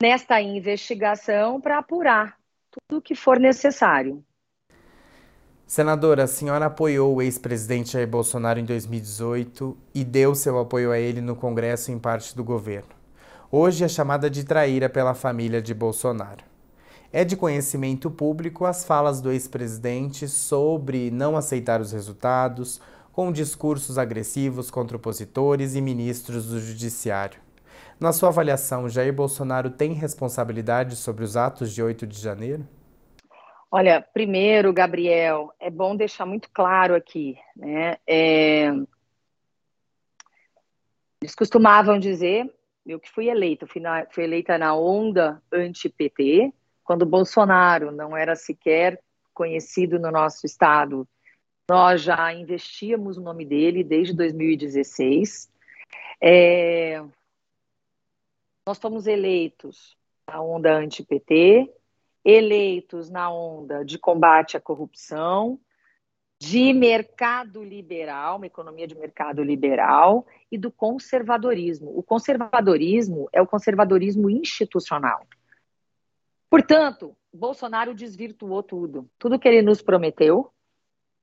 nesta 0.02 0.42
investigação 0.42 1.60
para 1.60 1.80
apurar 1.80 2.38
tudo 2.70 3.00
o 3.00 3.02
que 3.02 3.16
for 3.16 3.40
necessário. 3.40 4.24
Senadora, 5.66 6.24
a 6.24 6.28
senhora 6.28 6.66
apoiou 6.66 7.16
o 7.16 7.22
ex-presidente 7.22 7.92
Jair 7.92 8.08
Bolsonaro 8.08 8.60
em 8.60 8.66
2018 8.66 9.78
e 9.94 10.04
deu 10.04 10.34
seu 10.34 10.58
apoio 10.58 10.92
a 10.92 10.98
ele 10.98 11.22
no 11.22 11.36
Congresso 11.36 11.92
em 11.92 12.00
parte 12.00 12.36
do 12.36 12.44
governo. 12.44 12.90
Hoje 13.52 13.84
é 13.84 13.88
chamada 13.88 14.30
de 14.30 14.44
traíra 14.44 14.90
pela 14.90 15.14
família 15.14 15.62
de 15.62 15.74
Bolsonaro. 15.74 16.49
É 17.12 17.26
de 17.26 17.36
conhecimento 17.36 18.12
público 18.12 18.66
as 18.66 18.86
falas 18.86 19.20
do 19.20 19.32
ex-presidente 19.32 20.28
sobre 20.28 21.10
não 21.10 21.36
aceitar 21.36 21.82
os 21.82 21.92
resultados, 21.92 22.80
com 23.12 23.32
discursos 23.32 23.98
agressivos 23.98 24.70
contra 24.70 24.96
opositores 24.96 25.76
e 25.76 25.82
ministros 25.82 26.50
do 26.50 26.60
Judiciário. 26.60 27.42
Na 28.00 28.14
sua 28.14 28.30
avaliação, 28.30 28.88
Jair 28.88 29.12
Bolsonaro 29.12 29.72
tem 29.72 29.92
responsabilidade 29.92 30.96
sobre 30.96 31.24
os 31.24 31.36
atos 31.36 31.74
de 31.74 31.82
8 31.82 32.06
de 32.06 32.20
janeiro? 32.20 32.66
Olha, 33.72 34.02
primeiro, 34.14 34.72
Gabriel, 34.72 35.52
é 35.60 35.70
bom 35.70 35.96
deixar 35.96 36.28
muito 36.28 36.48
claro 36.54 36.96
aqui, 36.96 37.38
né? 37.56 37.98
É... 38.08 38.68
Eles 41.22 41.36
costumavam 41.36 42.00
dizer, 42.00 42.50
eu 42.86 43.00
que 43.00 43.10
fui 43.10 43.30
eleita, 43.30 43.68
fui, 43.68 43.82
fui 44.12 44.24
eleita 44.24 44.58
na 44.58 44.76
onda 44.76 45.42
anti-PT, 45.52 46.54
quando 46.90 47.06
Bolsonaro 47.06 47.92
não 47.92 48.18
era 48.18 48.36
sequer 48.36 49.00
conhecido 49.32 50.00
no 50.00 50.10
nosso 50.10 50.48
estado, 50.48 51.08
nós 51.70 52.02
já 52.02 52.34
investíamos 52.34 53.16
o 53.16 53.22
nome 53.22 53.46
dele 53.46 53.84
desde 53.84 54.12
2016. 54.16 55.52
É, 56.20 57.00
nós 58.68 58.80
fomos 58.80 59.06
eleitos 59.06 59.96
na 60.28 60.42
onda 60.42 60.76
anti-PT, 60.76 61.72
eleitos 62.26 63.08
na 63.12 63.32
onda 63.32 63.86
de 63.86 64.00
combate 64.00 64.58
à 64.58 64.60
corrupção, 64.60 65.60
de 66.40 66.74
mercado 66.74 67.64
liberal, 67.64 68.38
uma 68.38 68.48
economia 68.48 68.88
de 68.88 68.98
mercado 68.98 69.44
liberal 69.44 70.26
e 70.52 70.58
do 70.58 70.72
conservadorismo. 70.72 71.96
O 71.96 72.02
conservadorismo 72.02 73.30
é 73.32 73.40
o 73.40 73.46
conservadorismo 73.46 74.28
institucional. 74.28 75.28
Portanto, 76.50 77.16
Bolsonaro 77.34 77.94
desvirtuou 77.94 78.64
tudo. 78.64 79.10
Tudo 79.20 79.40
que 79.40 79.48
ele 79.48 79.62
nos 79.62 79.82
prometeu 79.82 80.52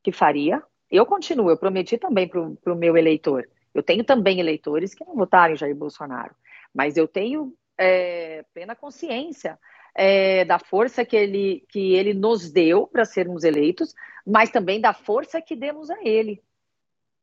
que 0.02 0.12
faria. 0.12 0.62
Eu 0.90 1.04
continuo, 1.04 1.50
eu 1.50 1.56
prometi 1.56 1.98
também 1.98 2.28
para 2.28 2.72
o 2.72 2.76
meu 2.76 2.96
eleitor. 2.96 3.48
Eu 3.74 3.82
tenho 3.82 4.04
também 4.04 4.38
eleitores 4.38 4.94
que 4.94 5.04
não 5.04 5.14
votaram 5.14 5.54
em 5.54 5.56
Jair 5.56 5.74
Bolsonaro, 5.74 6.34
mas 6.72 6.96
eu 6.96 7.08
tenho 7.08 7.52
é, 7.76 8.44
plena 8.54 8.74
consciência 8.74 9.58
é, 9.94 10.44
da 10.44 10.58
força 10.58 11.04
que 11.04 11.16
ele, 11.16 11.64
que 11.68 11.94
ele 11.94 12.14
nos 12.14 12.50
deu 12.50 12.86
para 12.86 13.04
sermos 13.04 13.44
eleitos, 13.44 13.94
mas 14.24 14.50
também 14.50 14.80
da 14.80 14.92
força 14.92 15.42
que 15.42 15.56
demos 15.56 15.90
a 15.90 15.96
ele, 16.02 16.42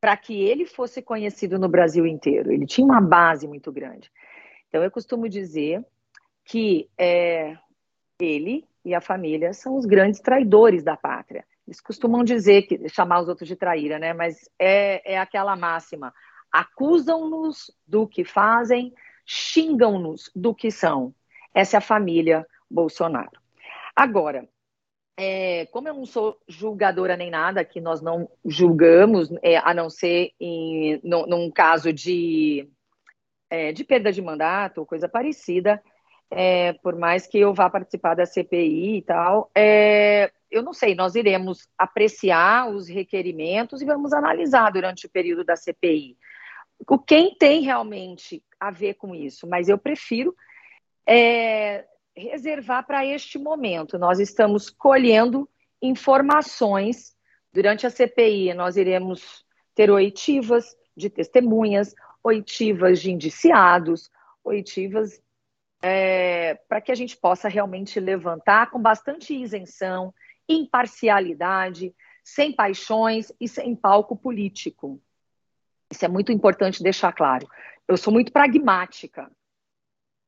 para 0.01 0.17
que 0.17 0.43
ele 0.43 0.65
fosse 0.65 1.01
conhecido 1.01 1.57
no 1.57 1.69
Brasil 1.69 2.05
inteiro. 2.05 2.51
Ele 2.51 2.65
tinha 2.65 2.85
uma 2.85 2.99
base 2.99 3.47
muito 3.47 3.71
grande. 3.71 4.11
Então, 4.67 4.83
eu 4.83 4.91
costumo 4.91 5.29
dizer 5.29 5.85
que 6.43 6.89
é, 6.97 7.57
ele 8.19 8.67
e 8.85 8.93
a 8.93 9.01
família 9.01 9.53
são 9.53 9.77
os 9.77 9.85
grandes 9.85 10.19
traidores 10.19 10.83
da 10.83 10.95
pátria. 10.97 11.45
Eles 11.67 11.79
costumam 11.79 12.23
dizer 12.23 12.63
que 12.63 12.89
chamar 12.89 13.21
os 13.21 13.29
outros 13.29 13.47
de 13.47 13.55
traíra, 13.55 13.97
né? 13.97 14.13
Mas 14.13 14.49
é, 14.59 15.13
é 15.13 15.17
aquela 15.17 15.55
máxima: 15.55 16.13
acusam-nos 16.51 17.71
do 17.87 18.07
que 18.07 18.25
fazem, 18.25 18.93
xingam-nos 19.25 20.29
do 20.35 20.53
que 20.53 20.69
são. 20.69 21.13
Essa 21.53 21.77
é 21.77 21.79
a 21.79 21.81
família 21.81 22.45
Bolsonaro. 22.69 23.41
Agora, 23.95 24.47
é, 25.15 25.67
como 25.67 25.87
eu 25.87 25.93
não 25.93 26.05
sou 26.05 26.39
julgadora 26.47 27.15
nem 27.15 27.29
nada, 27.29 27.63
que 27.63 27.79
nós 27.79 28.01
não 28.01 28.29
julgamos, 28.43 29.29
é, 29.41 29.57
a 29.57 29.73
não 29.73 29.89
ser 29.89 30.31
em, 30.39 30.99
no, 31.03 31.27
num 31.27 31.51
caso 31.51 31.93
de, 31.93 32.67
é, 33.49 33.71
de 33.71 33.83
perda 33.83 34.11
de 34.11 34.21
mandato 34.21 34.79
ou 34.79 34.85
coisa 34.85 35.07
parecida, 35.07 35.81
é, 36.35 36.73
por 36.73 36.95
mais 36.95 37.27
que 37.27 37.39
eu 37.39 37.53
vá 37.53 37.69
participar 37.69 38.15
da 38.15 38.25
CPI 38.25 38.97
e 38.97 39.01
tal, 39.01 39.51
é, 39.55 40.31
eu 40.49 40.61
não 40.61 40.73
sei, 40.73 40.95
nós 40.95 41.15
iremos 41.15 41.67
apreciar 41.77 42.69
os 42.69 42.87
requerimentos 42.87 43.81
e 43.81 43.85
vamos 43.85 44.13
analisar 44.13 44.71
durante 44.71 45.05
o 45.05 45.09
período 45.09 45.43
da 45.43 45.55
CPI. 45.55 46.17
O 46.87 46.97
quem 46.97 47.35
tem 47.35 47.61
realmente 47.61 48.43
a 48.59 48.71
ver 48.71 48.95
com 48.95 49.15
isso, 49.15 49.47
mas 49.47 49.69
eu 49.69 49.77
prefiro 49.77 50.35
é, 51.07 51.85
reservar 52.15 52.85
para 52.85 53.05
este 53.05 53.37
momento. 53.37 53.97
Nós 53.97 54.19
estamos 54.19 54.69
colhendo 54.69 55.49
informações 55.81 57.15
durante 57.51 57.85
a 57.85 57.89
CPI. 57.89 58.53
Nós 58.53 58.77
iremos 58.77 59.45
ter 59.75 59.89
oitivas 59.89 60.75
de 60.95 61.09
testemunhas, 61.09 61.93
oitivas 62.23 63.01
de 63.01 63.11
indiciados, 63.11 64.09
oitivas 64.43 65.21
é, 65.83 66.55
para 66.69 66.79
que 66.79 66.93
a 66.93 66.95
gente 66.95 67.17
possa 67.17 67.49
realmente 67.49 67.99
levantar 67.99 68.71
com 68.71 68.81
bastante 68.81 69.35
isenção, 69.35 70.13
imparcialidade, 70.47 71.93
sem 72.23 72.53
paixões 72.53 73.33
e 73.37 73.49
sem 73.49 73.75
palco 73.75 74.15
político. 74.15 75.01
Isso 75.91 76.05
é 76.05 76.07
muito 76.07 76.31
importante 76.31 76.81
deixar 76.81 77.11
claro. 77.11 77.49
Eu 77.85 77.97
sou 77.97 78.13
muito 78.13 78.31
pragmática, 78.31 79.29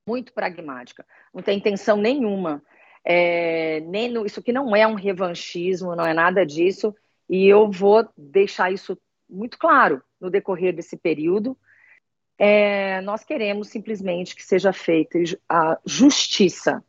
muito 0.05 0.33
pragmática. 0.33 1.05
Não 1.33 1.41
tem 1.41 1.57
intenção 1.57 1.95
nenhuma. 1.95 2.61
É, 3.05 3.79
nem 3.81 4.11
no, 4.11 4.25
isso 4.25 4.41
aqui 4.41 4.51
não 4.51 4.75
é 4.75 4.85
um 4.85 4.95
revanchismo, 4.95 5.95
não 5.95 6.05
é 6.05 6.13
nada 6.13 6.45
disso. 6.45 6.93
E 7.29 7.47
eu 7.47 7.71
vou 7.71 8.07
deixar 8.17 8.73
isso 8.73 8.97
muito 9.29 9.57
claro 9.57 10.03
no 10.19 10.29
decorrer 10.29 10.75
desse 10.75 10.97
período, 10.97 11.57
é, 12.37 13.01
nós 13.01 13.23
queremos 13.23 13.69
simplesmente 13.69 14.35
que 14.35 14.43
seja 14.43 14.73
feita 14.73 15.17
a 15.47 15.79
justiça. 15.85 16.83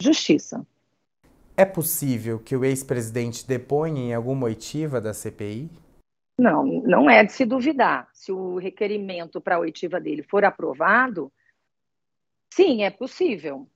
Justiça. 0.00 0.66
É 1.56 1.64
possível 1.64 2.38
que 2.38 2.56
o 2.56 2.64
ex-presidente 2.64 3.46
deponha 3.46 4.00
em 4.00 4.14
alguma 4.14 4.46
oitiva 4.46 5.00
da 5.00 5.12
CPI? 5.12 5.70
Não, 6.38 6.64
não 6.64 7.10
é 7.10 7.22
de 7.22 7.32
se 7.32 7.44
duvidar. 7.44 8.08
Se 8.14 8.32
o 8.32 8.56
requerimento 8.56 9.40
para 9.40 9.56
a 9.56 9.58
oitiva 9.58 10.00
dele 10.00 10.22
for 10.22 10.42
aprovado, 10.44 11.30
sim, 12.52 12.82
é 12.82 12.90
possível. 12.90 13.68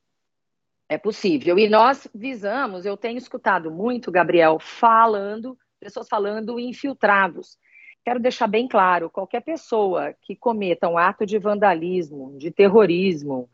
É 0.88 0.96
possível. 0.96 1.58
E 1.58 1.68
nós 1.68 2.08
visamos, 2.14 2.86
eu 2.86 2.96
tenho 2.96 3.18
escutado 3.18 3.70
muito, 3.70 4.10
Gabriel, 4.10 4.58
falando, 4.58 5.58
pessoas 5.78 6.08
falando 6.08 6.58
infiltrados. 6.58 7.58
Quero 8.04 8.20
deixar 8.20 8.46
bem 8.46 8.68
claro: 8.68 9.08
qualquer 9.08 9.40
pessoa 9.40 10.14
que 10.20 10.36
cometa 10.36 10.88
um 10.88 10.98
ato 10.98 11.24
de 11.24 11.38
vandalismo, 11.38 12.36
de 12.38 12.50
terrorismo, 12.50 13.48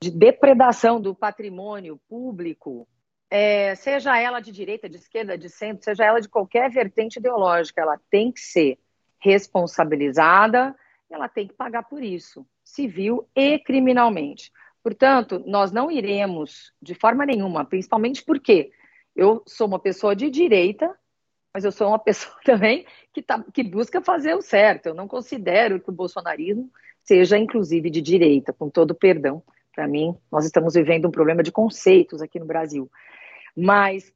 de 0.00 0.10
depredação 0.10 1.00
do 1.00 1.14
patrimônio 1.14 2.00
público, 2.08 2.86
é, 3.30 3.74
seja 3.74 4.18
ela 4.18 4.40
de 4.40 4.52
direita, 4.52 4.88
de 4.88 4.96
esquerda, 4.96 5.36
de 5.36 5.50
centro, 5.50 5.84
seja 5.84 6.04
ela 6.04 6.20
de 6.20 6.28
qualquer 6.28 6.70
vertente 6.70 7.18
ideológica, 7.18 7.82
ela 7.82 8.00
tem 8.10 8.30
que 8.30 8.40
ser 8.40 8.78
responsabilizada, 9.18 10.74
ela 11.10 11.28
tem 11.28 11.48
que 11.48 11.54
pagar 11.54 11.82
por 11.82 12.02
isso, 12.02 12.46
civil 12.64 13.28
e 13.34 13.58
criminalmente. 13.58 14.52
Portanto, 14.82 15.42
nós 15.44 15.72
não 15.72 15.90
iremos 15.90 16.72
de 16.80 16.94
forma 16.94 17.26
nenhuma, 17.26 17.64
principalmente 17.64 18.22
porque 18.24 18.70
eu 19.16 19.42
sou 19.46 19.66
uma 19.66 19.80
pessoa 19.80 20.14
de 20.14 20.30
direita 20.30 20.96
mas 21.52 21.64
eu 21.64 21.72
sou 21.72 21.88
uma 21.88 21.98
pessoa 22.00 22.36
também 22.44 22.86
que, 23.12 23.22
tá, 23.22 23.44
que 23.52 23.62
busca 23.62 24.00
fazer 24.00 24.34
o 24.34 24.42
certo. 24.42 24.86
Eu 24.86 24.94
não 24.94 25.08
considero 25.08 25.80
que 25.80 25.90
o 25.90 25.92
bolsonarismo 25.92 26.70
seja, 27.02 27.38
inclusive, 27.38 27.90
de 27.90 28.02
direita, 28.02 28.52
com 28.52 28.68
todo 28.68 28.94
perdão. 28.94 29.42
Para 29.74 29.88
mim, 29.88 30.16
nós 30.30 30.44
estamos 30.44 30.74
vivendo 30.74 31.08
um 31.08 31.10
problema 31.10 31.42
de 31.42 31.52
conceitos 31.52 32.20
aqui 32.20 32.38
no 32.38 32.46
Brasil. 32.46 32.90
Mas 33.56 34.12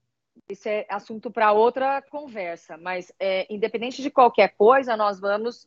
isso 0.49 0.69
é 0.69 0.85
assunto 0.89 1.31
para 1.31 1.53
outra 1.53 2.03
conversa. 2.03 2.77
Mas, 2.77 3.13
é, 3.19 3.47
independente 3.53 4.03
de 4.03 4.11
qualquer 4.11 4.55
coisa, 4.57 4.97
nós 4.97 5.21
vamos 5.21 5.67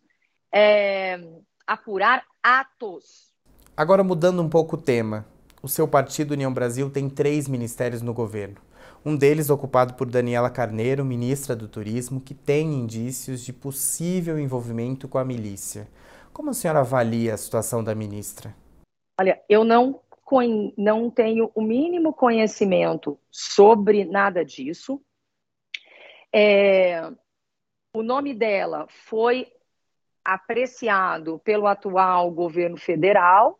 é, 0.51 1.19
apurar 1.65 2.23
atos. 2.43 3.33
Agora, 3.75 4.03
mudando 4.03 4.41
um 4.41 4.49
pouco 4.49 4.75
o 4.75 4.81
tema. 4.81 5.25
O 5.63 5.67
seu 5.67 5.87
partido 5.87 6.31
União 6.31 6.53
Brasil 6.53 6.91
tem 6.91 7.09
três 7.09 7.47
ministérios 7.47 8.01
no 8.01 8.13
governo 8.13 8.61
um 9.05 9.15
deles 9.15 9.51
ocupado 9.51 9.93
por 9.93 10.09
Daniela 10.09 10.49
Carneiro, 10.49 11.05
ministra 11.05 11.55
do 11.55 11.67
Turismo, 11.67 12.19
que 12.19 12.33
tem 12.33 12.73
indícios 12.73 13.45
de 13.45 13.53
possível 13.53 14.39
envolvimento 14.39 15.07
com 15.07 15.19
a 15.19 15.23
milícia. 15.23 15.87
Como 16.33 16.49
a 16.49 16.53
senhora 16.53 16.79
avalia 16.79 17.35
a 17.35 17.37
situação 17.37 17.83
da 17.83 17.93
ministra? 17.93 18.55
Olha, 19.19 19.39
eu 19.47 19.63
não, 19.63 20.01
não 20.75 21.11
tenho 21.11 21.51
o 21.53 21.61
mínimo 21.61 22.11
conhecimento 22.11 23.19
sobre 23.29 24.03
nada 24.03 24.43
disso. 24.43 24.99
É, 26.33 27.09
o 27.93 28.01
nome 28.01 28.33
dela 28.33 28.87
foi 28.89 29.47
apreciado 30.23 31.39
pelo 31.39 31.67
atual 31.67 32.31
governo 32.31 32.75
federal 32.75 33.59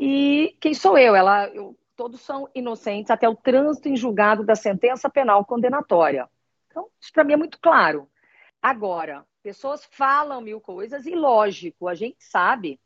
e 0.00 0.56
quem 0.60 0.72
sou 0.72 0.96
eu? 0.96 1.16
Ela, 1.16 1.48
eu 1.48 1.76
todos 1.98 2.20
são 2.20 2.48
inocentes 2.54 3.10
até 3.10 3.28
o 3.28 3.34
trânsito 3.34 3.88
em 3.88 3.96
julgado 3.96 4.44
da 4.44 4.54
sentença 4.54 5.10
penal 5.10 5.44
condenatória. 5.44 6.28
Então, 6.68 6.88
isso 7.00 7.12
para 7.12 7.24
mim 7.24 7.32
é 7.32 7.36
muito 7.36 7.58
claro. 7.60 8.08
Agora, 8.62 9.26
pessoas 9.42 9.84
falam 9.90 10.40
mil 10.40 10.60
coisas 10.60 11.06
e, 11.06 11.14
lógico, 11.16 11.88
a 11.88 11.96
gente 11.96 12.18
sabe, 12.20 12.80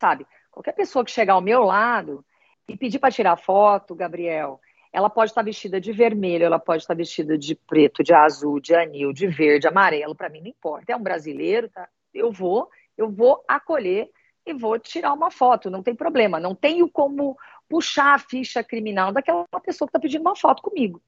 sabe, 0.00 0.26
qualquer 0.50 0.72
pessoa 0.72 1.04
que 1.04 1.10
chegar 1.10 1.34
ao 1.34 1.42
meu 1.42 1.62
lado 1.62 2.24
e 2.66 2.74
pedir 2.74 2.98
para 2.98 3.12
tirar 3.12 3.36
foto, 3.36 3.94
Gabriel, 3.94 4.62
ela 4.90 5.10
pode 5.10 5.32
estar 5.32 5.42
vestida 5.42 5.78
de 5.78 5.92
vermelho, 5.92 6.46
ela 6.46 6.58
pode 6.58 6.84
estar 6.84 6.94
vestida 6.94 7.36
de 7.36 7.54
preto, 7.54 8.02
de 8.02 8.14
azul, 8.14 8.58
de 8.58 8.74
anil, 8.74 9.12
de 9.12 9.26
verde, 9.26 9.68
amarelo, 9.68 10.14
para 10.14 10.30
mim 10.30 10.40
não 10.40 10.48
importa. 10.48 10.90
É 10.90 10.96
um 10.96 11.02
brasileiro, 11.02 11.68
tá? 11.68 11.86
Eu 12.14 12.32
vou, 12.32 12.70
eu 12.96 13.10
vou 13.10 13.44
acolher 13.46 14.08
e 14.46 14.52
vou 14.52 14.78
tirar 14.78 15.12
uma 15.12 15.30
foto, 15.30 15.68
não 15.68 15.82
tem 15.82 15.94
problema. 15.94 16.38
Não 16.38 16.54
tenho 16.54 16.88
como 16.88 17.36
puxar 17.68 18.14
a 18.14 18.18
ficha 18.18 18.62
criminal 18.62 19.12
daquela 19.12 19.44
pessoa 19.62 19.86
que 19.86 19.90
está 19.90 19.98
pedindo 19.98 20.20
uma 20.20 20.36
foto 20.36 20.62
comigo. 20.62 21.02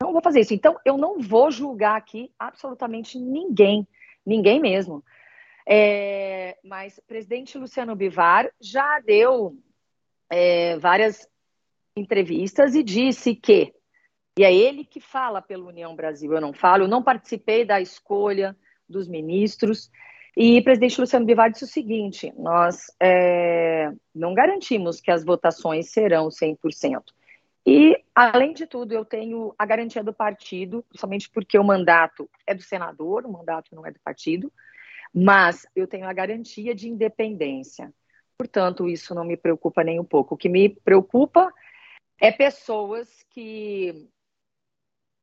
Não 0.00 0.12
vou 0.12 0.20
fazer 0.20 0.40
isso. 0.40 0.52
Então, 0.52 0.76
eu 0.84 0.98
não 0.98 1.20
vou 1.20 1.50
julgar 1.50 1.96
aqui 1.96 2.32
absolutamente 2.36 3.18
ninguém, 3.18 3.86
ninguém 4.26 4.60
mesmo. 4.60 5.04
É, 5.66 6.58
mas 6.62 7.00
presidente 7.06 7.56
Luciano 7.56 7.94
Bivar 7.94 8.50
já 8.60 9.00
deu 9.00 9.56
é, 10.28 10.76
várias 10.78 11.26
entrevistas 11.96 12.74
e 12.74 12.82
disse 12.82 13.34
que, 13.34 13.72
e 14.36 14.44
é 14.44 14.52
ele 14.52 14.84
que 14.84 15.00
fala 15.00 15.40
pela 15.40 15.64
União 15.64 15.94
Brasil, 15.94 16.32
eu 16.32 16.40
não 16.40 16.52
falo, 16.52 16.84
eu 16.84 16.88
não 16.88 17.02
participei 17.02 17.64
da 17.64 17.80
escolha 17.80 18.56
dos 18.86 19.08
ministros, 19.08 19.90
e 20.36 20.60
presidente 20.62 21.00
Luciano 21.00 21.26
Bivar 21.26 21.50
disse 21.50 21.64
o 21.64 21.68
seguinte: 21.68 22.32
nós 22.36 22.86
é, 23.00 23.92
não 24.14 24.34
garantimos 24.34 25.00
que 25.00 25.10
as 25.10 25.24
votações 25.24 25.90
serão 25.90 26.28
100%. 26.28 27.02
E, 27.66 27.96
além 28.14 28.52
de 28.52 28.66
tudo, 28.66 28.92
eu 28.92 29.04
tenho 29.04 29.54
a 29.58 29.64
garantia 29.64 30.04
do 30.04 30.12
partido, 30.12 30.82
principalmente 30.88 31.30
porque 31.30 31.58
o 31.58 31.64
mandato 31.64 32.28
é 32.46 32.54
do 32.54 32.62
senador, 32.62 33.24
o 33.24 33.32
mandato 33.32 33.74
não 33.74 33.86
é 33.86 33.90
do 33.90 34.00
partido, 34.00 34.52
mas 35.14 35.66
eu 35.74 35.86
tenho 35.86 36.06
a 36.06 36.12
garantia 36.12 36.74
de 36.74 36.88
independência. 36.88 37.92
Portanto, 38.36 38.88
isso 38.88 39.14
não 39.14 39.24
me 39.24 39.36
preocupa 39.36 39.82
nem 39.82 39.98
um 39.98 40.04
pouco. 40.04 40.34
O 40.34 40.38
que 40.38 40.48
me 40.48 40.68
preocupa 40.68 41.50
é 42.20 42.30
pessoas 42.30 43.08
que, 43.30 44.10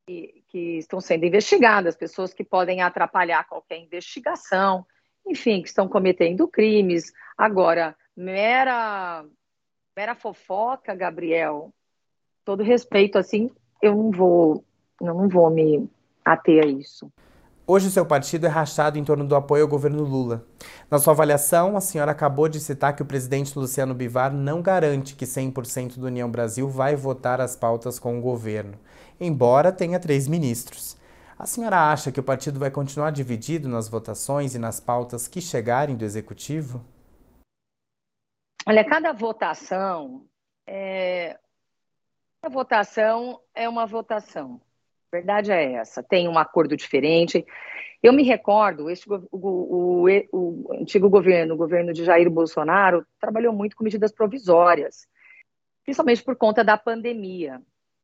que, 0.07 0.43
que 0.47 0.77
estão 0.77 0.99
sendo 0.99 1.25
investigadas, 1.25 1.95
pessoas 1.95 2.33
que 2.33 2.43
podem 2.43 2.81
atrapalhar 2.81 3.47
qualquer 3.47 3.77
investigação, 3.77 4.85
enfim, 5.25 5.61
que 5.61 5.67
estão 5.67 5.87
cometendo 5.87 6.47
crimes. 6.47 7.11
Agora, 7.37 7.95
mera, 8.15 9.25
mera 9.95 10.15
fofoca, 10.15 10.95
Gabriel, 10.95 11.73
todo 12.43 12.63
respeito, 12.63 13.17
assim, 13.17 13.49
eu 13.81 13.95
não 13.95 14.11
vou, 14.11 14.63
eu 14.99 15.13
não 15.13 15.27
vou 15.27 15.49
me 15.49 15.89
ater 16.23 16.63
a 16.63 16.67
isso. 16.67 17.11
Hoje 17.65 17.87
o 17.87 17.91
seu 17.91 18.05
partido 18.05 18.45
é 18.45 18.49
rachado 18.49 18.97
em 18.97 19.03
torno 19.03 19.23
do 19.25 19.35
apoio 19.35 19.63
ao 19.63 19.69
governo 19.69 20.03
Lula. 20.03 20.45
Na 20.89 20.99
sua 20.99 21.13
avaliação, 21.13 21.77
a 21.77 21.81
senhora 21.81 22.11
acabou 22.11 22.49
de 22.49 22.59
citar 22.59 22.95
que 22.95 23.01
o 23.01 23.05
presidente 23.05 23.57
Luciano 23.57 23.93
Bivar 23.93 24.33
não 24.33 24.61
garante 24.61 25.15
que 25.15 25.25
100% 25.25 25.97
do 25.97 26.07
União 26.07 26.29
Brasil 26.29 26.67
vai 26.67 26.95
votar 26.95 27.39
as 27.39 27.55
pautas 27.55 27.97
com 27.97 28.17
o 28.17 28.21
governo, 28.21 28.73
embora 29.19 29.71
tenha 29.71 29.99
três 29.99 30.27
ministros. 30.27 30.97
A 31.41 31.47
senhora 31.47 31.91
acha 31.91 32.11
que 32.11 32.19
o 32.19 32.23
partido 32.23 32.59
vai 32.59 32.69
continuar 32.69 33.09
dividido 33.09 33.67
nas 33.67 33.89
votações 33.89 34.53
e 34.53 34.59
nas 34.59 34.79
pautas 34.79 35.27
que 35.27 35.41
chegarem 35.41 35.97
do 35.97 36.05
executivo? 36.05 36.85
Olha, 38.67 38.87
cada 38.87 39.11
votação 39.11 40.27
é... 40.67 41.39
Cada 42.39 42.53
votação 42.53 43.41
é 43.55 43.67
uma 43.67 43.87
votação 43.87 44.61
verdade 45.11 45.51
é 45.51 45.73
essa. 45.73 46.01
Tem 46.01 46.27
um 46.27 46.37
acordo 46.37 46.77
diferente. 46.77 47.45
Eu 48.01 48.13
me 48.13 48.23
recordo, 48.23 48.87
esse, 48.87 49.07
o, 49.11 49.27
o, 49.31 50.07
o, 50.07 50.27
o, 50.31 50.73
antigo 50.73 51.09
governo, 51.09 51.55
o 51.55 51.57
governo 51.57 51.91
de 51.91 52.05
Jair 52.05 52.29
Bolsonaro, 52.29 53.05
trabalhou 53.19 53.51
muito 53.51 53.75
com 53.75 53.83
medidas 53.83 54.11
provisórias, 54.11 55.07
principalmente 55.83 56.23
por 56.23 56.35
conta 56.35 56.63
da 56.63 56.77
pandemia. 56.77 57.61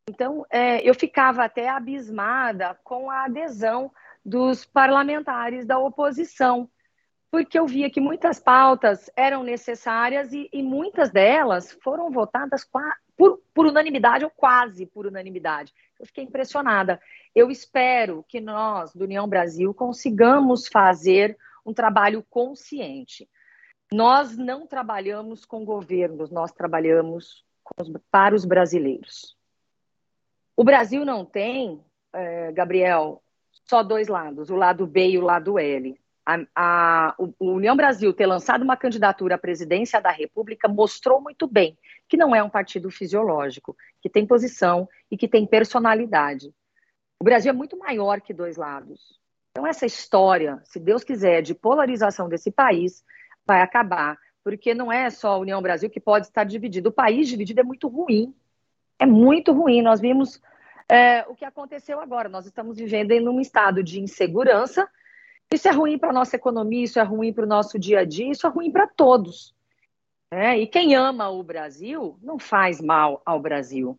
Então, 0.09 0.45
é, 0.49 0.87
eu 0.87 0.95
ficava 0.95 1.43
até 1.43 1.67
abismada 1.67 2.79
com 2.83 3.11
a 3.11 3.25
adesão 3.25 3.91
dos 4.25 4.65
parlamentares 4.65 5.65
da 5.65 5.77
oposição, 5.77 6.69
porque 7.29 7.59
eu 7.59 7.67
via 7.67 7.89
que 7.89 7.99
muitas 7.99 8.39
pautas 8.39 9.09
eram 9.17 9.43
necessárias 9.43 10.31
e, 10.31 10.49
e 10.51 10.63
muitas 10.63 11.11
delas 11.11 11.77
foram 11.83 12.09
votadas 12.09 12.65
por, 13.17 13.41
por 13.53 13.65
unanimidade 13.65 14.23
ou 14.23 14.31
quase 14.31 14.85
por 14.85 15.05
unanimidade. 15.05 15.73
Eu 15.99 16.05
fiquei 16.05 16.23
impressionada. 16.23 17.01
Eu 17.35 17.51
espero 17.51 18.23
que 18.29 18.39
nós, 18.39 18.93
do 18.93 19.03
União 19.03 19.27
Brasil, 19.27 19.73
consigamos 19.73 20.67
fazer 20.67 21.37
um 21.65 21.73
trabalho 21.73 22.23
consciente. 22.29 23.29
Nós 23.91 24.37
não 24.37 24.65
trabalhamos 24.65 25.43
com 25.43 25.65
governos, 25.65 26.31
nós 26.31 26.51
trabalhamos 26.51 27.45
os, 27.77 27.91
para 28.09 28.35
os 28.35 28.45
brasileiros. 28.45 29.36
O 30.57 30.63
Brasil 30.63 31.05
não 31.05 31.23
tem, 31.23 31.79
é, 32.11 32.51
Gabriel, 32.51 33.21
só 33.63 33.83
dois 33.83 34.07
lados, 34.07 34.49
o 34.49 34.55
lado 34.55 34.87
B 34.87 35.11
e 35.11 35.17
o 35.19 35.23
lado 35.23 35.59
L. 35.59 35.95
A, 36.25 36.39
a, 36.55 37.15
União 37.39 37.75
Brasil 37.75 38.11
ter 38.11 38.25
lançado 38.25 38.63
uma 38.63 38.75
candidatura 38.75 39.35
à 39.35 39.37
presidência 39.37 40.01
da 40.01 40.09
República 40.11 40.67
mostrou 40.67 41.21
muito 41.21 41.47
bem 41.47 41.77
que 42.09 42.17
não 42.17 42.35
é 42.35 42.41
um 42.41 42.49
partido 42.49 42.89
fisiológico, 42.89 43.77
que 44.01 44.09
tem 44.09 44.25
posição 44.25 44.89
e 45.11 45.15
que 45.15 45.27
tem 45.27 45.45
personalidade. 45.45 46.51
O 47.19 47.23
Brasil 47.23 47.51
é 47.51 47.53
muito 47.53 47.77
maior 47.77 48.19
que 48.19 48.33
dois 48.33 48.57
lados. 48.57 49.19
Então, 49.51 49.65
essa 49.65 49.85
história, 49.85 50.61
se 50.65 50.79
Deus 50.79 51.03
quiser, 51.03 51.41
de 51.41 51.53
polarização 51.53 52.27
desse 52.27 52.51
país, 52.51 53.03
vai 53.45 53.61
acabar. 53.61 54.17
Porque 54.43 54.73
não 54.73 54.91
é 54.91 55.09
só 55.09 55.33
a 55.33 55.37
União 55.37 55.61
Brasil 55.61 55.89
que 55.89 55.99
pode 55.99 56.27
estar 56.27 56.43
dividido. 56.45 56.89
O 56.89 56.93
país 56.93 57.27
dividido 57.27 57.59
é 57.59 57.63
muito 57.63 57.87
ruim. 57.87 58.33
É 58.99 59.05
muito 59.05 59.51
ruim. 59.51 59.81
Nós 59.81 59.99
vimos 59.99 60.41
é, 60.89 61.25
o 61.27 61.35
que 61.35 61.45
aconteceu 61.45 61.99
agora. 61.99 62.29
Nós 62.29 62.45
estamos 62.45 62.77
vivendo 62.77 63.11
em 63.11 63.27
um 63.27 63.39
estado 63.39 63.83
de 63.83 63.99
insegurança. 63.99 64.87
Isso 65.51 65.67
é 65.67 65.71
ruim 65.71 65.97
para 65.97 66.09
a 66.09 66.13
nossa 66.13 66.35
economia, 66.35 66.83
isso 66.83 66.99
é 66.99 67.03
ruim 67.03 67.31
para 67.31 67.45
o 67.45 67.47
nosso 67.47 67.79
dia 67.79 67.99
a 67.99 68.05
dia, 68.05 68.31
isso 68.31 68.45
é 68.45 68.49
ruim 68.49 68.71
para 68.71 68.87
todos. 68.87 69.55
É, 70.29 70.57
e 70.57 70.67
quem 70.67 70.93
ama 70.93 71.29
o 71.29 71.41
Brasil 71.41 72.17
não 72.21 72.37
faz 72.37 72.81
mal 72.81 73.21
ao 73.25 73.39
Brasil. 73.39 73.97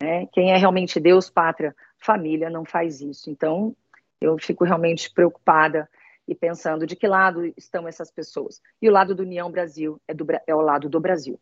Né? 0.00 0.26
Quem 0.26 0.52
é 0.52 0.56
realmente 0.56 1.00
Deus, 1.00 1.30
pátria, 1.30 1.74
família 1.98 2.50
não 2.50 2.64
faz 2.64 3.00
isso. 3.00 3.30
Então, 3.30 3.74
eu 4.20 4.38
fico 4.38 4.64
realmente 4.64 5.10
preocupada 5.10 5.88
e 6.28 6.34
pensando 6.34 6.86
de 6.86 6.94
que 6.94 7.08
lado 7.08 7.46
estão 7.56 7.88
essas 7.88 8.10
pessoas. 8.10 8.60
E 8.80 8.88
o 8.88 8.92
lado 8.92 9.14
do 9.14 9.22
União 9.22 9.50
Brasil 9.50 10.00
é, 10.06 10.12
do, 10.12 10.26
é 10.46 10.54
o 10.54 10.60
lado 10.60 10.88
do 10.88 11.00
Brasil. 11.00 11.40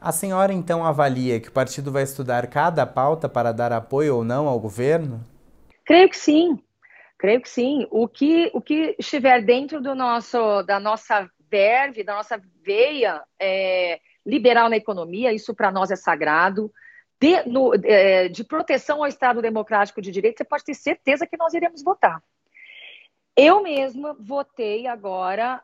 A 0.00 0.12
senhora 0.12 0.52
então 0.52 0.84
avalia 0.84 1.40
que 1.40 1.48
o 1.48 1.52
partido 1.52 1.90
vai 1.90 2.04
estudar 2.04 2.46
cada 2.46 2.86
pauta 2.86 3.28
para 3.28 3.52
dar 3.52 3.72
apoio 3.72 4.16
ou 4.16 4.24
não 4.24 4.46
ao 4.46 4.60
governo? 4.60 5.24
Creio 5.84 6.08
que 6.08 6.16
sim. 6.16 6.62
Creio 7.18 7.40
que 7.40 7.48
sim. 7.48 7.86
O 7.90 8.06
que, 8.06 8.48
o 8.54 8.60
que 8.60 8.94
estiver 8.98 9.42
dentro 9.42 9.80
do 9.80 9.94
nosso, 9.94 10.62
da 10.62 10.78
nossa 10.78 11.28
verve, 11.50 12.04
da 12.04 12.14
nossa 12.14 12.40
veia 12.64 13.22
é, 13.40 13.98
liberal 14.24 14.68
na 14.68 14.76
economia, 14.76 15.32
isso 15.32 15.52
para 15.52 15.72
nós 15.72 15.90
é 15.90 15.96
sagrado. 15.96 16.72
De, 17.20 17.42
no, 17.48 17.74
é, 17.82 18.28
de 18.28 18.44
proteção 18.44 18.98
ao 18.98 19.08
Estado 19.08 19.42
Democrático 19.42 20.00
de 20.00 20.12
Direito, 20.12 20.38
você 20.38 20.44
pode 20.44 20.62
ter 20.62 20.74
certeza 20.74 21.26
que 21.26 21.36
nós 21.36 21.52
iremos 21.52 21.82
votar. 21.82 22.22
Eu 23.36 23.62
mesma 23.62 24.16
votei 24.20 24.86
agora 24.86 25.60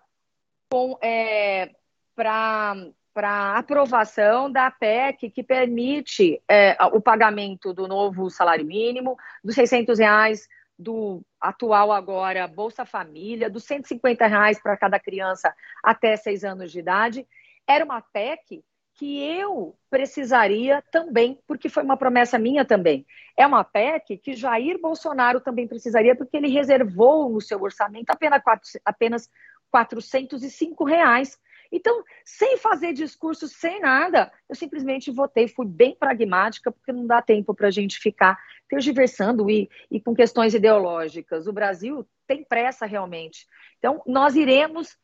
é, 1.00 1.70
para 2.16 2.74
aprovação 3.16 4.50
da 4.50 4.70
PEC 4.70 5.30
que 5.30 5.42
permite 5.42 6.42
é, 6.48 6.76
o 6.92 7.00
pagamento 7.00 7.72
do 7.72 7.86
novo 7.86 8.28
salário 8.28 8.64
mínimo, 8.64 9.16
dos 9.42 9.54
600 9.54 9.98
reais 9.98 10.48
do 10.78 11.22
atual 11.40 11.92
agora 11.92 12.48
Bolsa 12.48 12.84
Família, 12.84 13.48
dos 13.48 13.64
150 13.64 14.26
reais 14.26 14.60
para 14.60 14.76
cada 14.76 14.98
criança 14.98 15.54
até 15.82 16.16
seis 16.16 16.44
anos 16.44 16.72
de 16.72 16.80
idade, 16.80 17.26
era 17.66 17.84
uma 17.84 18.00
PEC 18.00 18.64
que 18.96 19.22
eu 19.22 19.76
precisaria 19.90 20.82
também, 20.92 21.38
porque 21.46 21.68
foi 21.68 21.82
uma 21.82 21.96
promessa 21.96 22.38
minha 22.38 22.64
também. 22.64 23.04
É 23.36 23.46
uma 23.46 23.64
PEC 23.64 24.18
que 24.18 24.34
Jair 24.34 24.80
Bolsonaro 24.80 25.40
também 25.40 25.66
precisaria, 25.66 26.14
porque 26.14 26.36
ele 26.36 26.48
reservou 26.48 27.28
no 27.28 27.40
seu 27.40 27.60
orçamento 27.60 28.10
apenas, 28.10 28.42
quatro, 28.42 28.68
apenas 28.84 29.28
405 29.70 30.84
reais 30.84 31.38
então, 31.76 32.04
sem 32.24 32.56
fazer 32.56 32.92
discurso, 32.92 33.48
sem 33.48 33.80
nada, 33.80 34.30
eu 34.48 34.54
simplesmente 34.54 35.10
votei, 35.10 35.48
fui 35.48 35.66
bem 35.66 35.96
pragmática, 35.96 36.70
porque 36.70 36.92
não 36.92 37.04
dá 37.04 37.20
tempo 37.20 37.52
para 37.52 37.66
a 37.66 37.70
gente 37.72 37.98
ficar 37.98 38.38
tergiversando 38.68 39.50
e, 39.50 39.68
e 39.90 40.00
com 40.00 40.14
questões 40.14 40.54
ideológicas. 40.54 41.48
O 41.48 41.52
Brasil 41.52 42.06
tem 42.28 42.44
pressa 42.44 42.86
realmente. 42.86 43.44
Então, 43.78 44.00
nós 44.06 44.36
iremos 44.36 44.96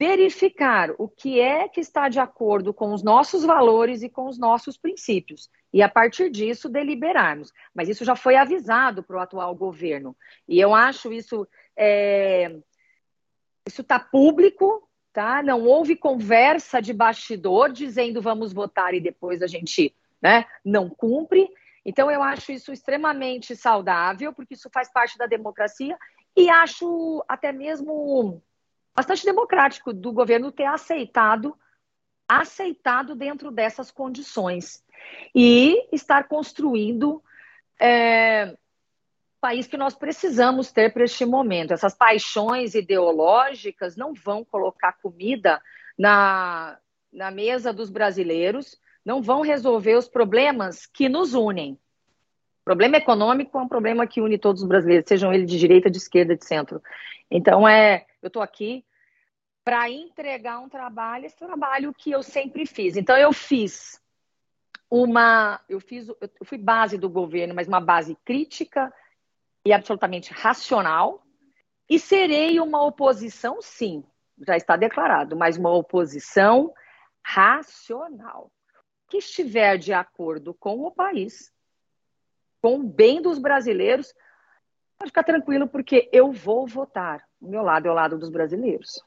verificar 0.00 0.90
o 0.98 1.06
que 1.06 1.38
é 1.38 1.68
que 1.68 1.78
está 1.78 2.08
de 2.08 2.18
acordo 2.18 2.74
com 2.74 2.92
os 2.92 3.04
nossos 3.04 3.44
valores 3.44 4.02
e 4.02 4.08
com 4.08 4.26
os 4.26 4.36
nossos 4.36 4.76
princípios. 4.76 5.48
E 5.72 5.80
a 5.80 5.88
partir 5.88 6.28
disso, 6.28 6.68
deliberarmos. 6.68 7.52
Mas 7.72 7.88
isso 7.88 8.04
já 8.04 8.16
foi 8.16 8.34
avisado 8.34 9.04
para 9.04 9.16
o 9.16 9.20
atual 9.20 9.54
governo. 9.54 10.16
E 10.48 10.58
eu 10.58 10.74
acho 10.74 11.12
isso. 11.12 11.46
É... 11.76 12.56
Isso 13.64 13.82
está 13.82 14.00
público, 14.00 14.89
tá? 15.12 15.42
Não 15.42 15.64
houve 15.64 15.96
conversa 15.96 16.80
de 16.80 16.92
bastidor 16.92 17.72
dizendo 17.72 18.22
vamos 18.22 18.52
votar 18.52 18.94
e 18.94 19.00
depois 19.00 19.42
a 19.42 19.46
gente, 19.46 19.94
né, 20.22 20.46
não 20.64 20.88
cumpre. 20.88 21.48
Então 21.84 22.10
eu 22.10 22.22
acho 22.22 22.52
isso 22.52 22.72
extremamente 22.72 23.56
saudável, 23.56 24.32
porque 24.32 24.54
isso 24.54 24.70
faz 24.72 24.92
parte 24.92 25.16
da 25.16 25.26
democracia 25.26 25.96
e 26.36 26.48
acho 26.48 27.24
até 27.28 27.52
mesmo 27.52 28.42
bastante 28.94 29.24
democrático 29.24 29.92
do 29.92 30.12
governo 30.12 30.52
ter 30.52 30.64
aceitado 30.64 31.56
aceitado 32.28 33.16
dentro 33.16 33.50
dessas 33.50 33.90
condições 33.90 34.84
e 35.34 35.88
estar 35.92 36.28
construindo 36.28 37.20
é, 37.80 38.56
país 39.40 39.66
que 39.66 39.76
nós 39.76 39.94
precisamos 39.94 40.70
ter 40.70 40.92
para 40.92 41.04
este 41.04 41.24
momento. 41.24 41.72
Essas 41.72 41.94
paixões 41.94 42.74
ideológicas 42.74 43.96
não 43.96 44.12
vão 44.12 44.44
colocar 44.44 44.92
comida 45.00 45.60
na, 45.98 46.78
na 47.12 47.30
mesa 47.30 47.72
dos 47.72 47.90
brasileiros, 47.90 48.78
não 49.04 49.22
vão 49.22 49.40
resolver 49.40 49.96
os 49.96 50.08
problemas 50.08 50.86
que 50.86 51.08
nos 51.08 51.34
unem. 51.34 51.78
O 52.60 52.64
problema 52.64 52.98
econômico 52.98 53.58
é 53.58 53.62
um 53.62 53.68
problema 53.68 54.06
que 54.06 54.20
une 54.20 54.38
todos 54.38 54.62
os 54.62 54.68
brasileiros, 54.68 55.08
sejam 55.08 55.32
eles 55.32 55.50
de 55.50 55.58
direita, 55.58 55.90
de 55.90 55.96
esquerda, 55.96 56.36
de 56.36 56.44
centro. 56.44 56.82
Então, 57.30 57.66
é, 57.66 58.06
eu 58.22 58.26
estou 58.26 58.42
aqui 58.42 58.84
para 59.64 59.90
entregar 59.90 60.58
um 60.60 60.68
trabalho, 60.68 61.26
esse 61.26 61.36
trabalho 61.36 61.94
que 61.94 62.10
eu 62.10 62.22
sempre 62.22 62.66
fiz. 62.66 62.96
Então, 62.96 63.16
eu 63.16 63.32
fiz 63.32 64.00
uma, 64.90 65.60
eu 65.68 65.80
fiz, 65.80 66.08
eu 66.08 66.44
fui 66.44 66.58
base 66.58 66.98
do 66.98 67.08
governo, 67.08 67.54
mas 67.54 67.68
uma 67.68 67.80
base 67.80 68.16
crítica, 68.24 68.92
e 69.64 69.72
absolutamente 69.72 70.32
racional, 70.32 71.22
e 71.88 71.98
serei 71.98 72.60
uma 72.60 72.84
oposição, 72.84 73.60
sim, 73.60 74.04
já 74.46 74.56
está 74.56 74.76
declarado, 74.76 75.36
mas 75.36 75.56
uma 75.56 75.70
oposição 75.70 76.72
racional, 77.22 78.50
que 79.08 79.18
estiver 79.18 79.76
de 79.76 79.92
acordo 79.92 80.54
com 80.54 80.80
o 80.86 80.90
país, 80.90 81.52
com 82.62 82.80
o 82.80 82.82
bem 82.84 83.20
dos 83.20 83.38
brasileiros, 83.38 84.14
pode 84.98 85.10
ficar 85.10 85.24
tranquilo, 85.24 85.66
porque 85.66 86.08
eu 86.12 86.32
vou 86.32 86.66
votar. 86.66 87.24
O 87.40 87.48
meu 87.48 87.62
lado 87.62 87.88
é 87.88 87.90
o 87.90 87.94
lado 87.94 88.18
dos 88.18 88.30
brasileiros. 88.30 89.02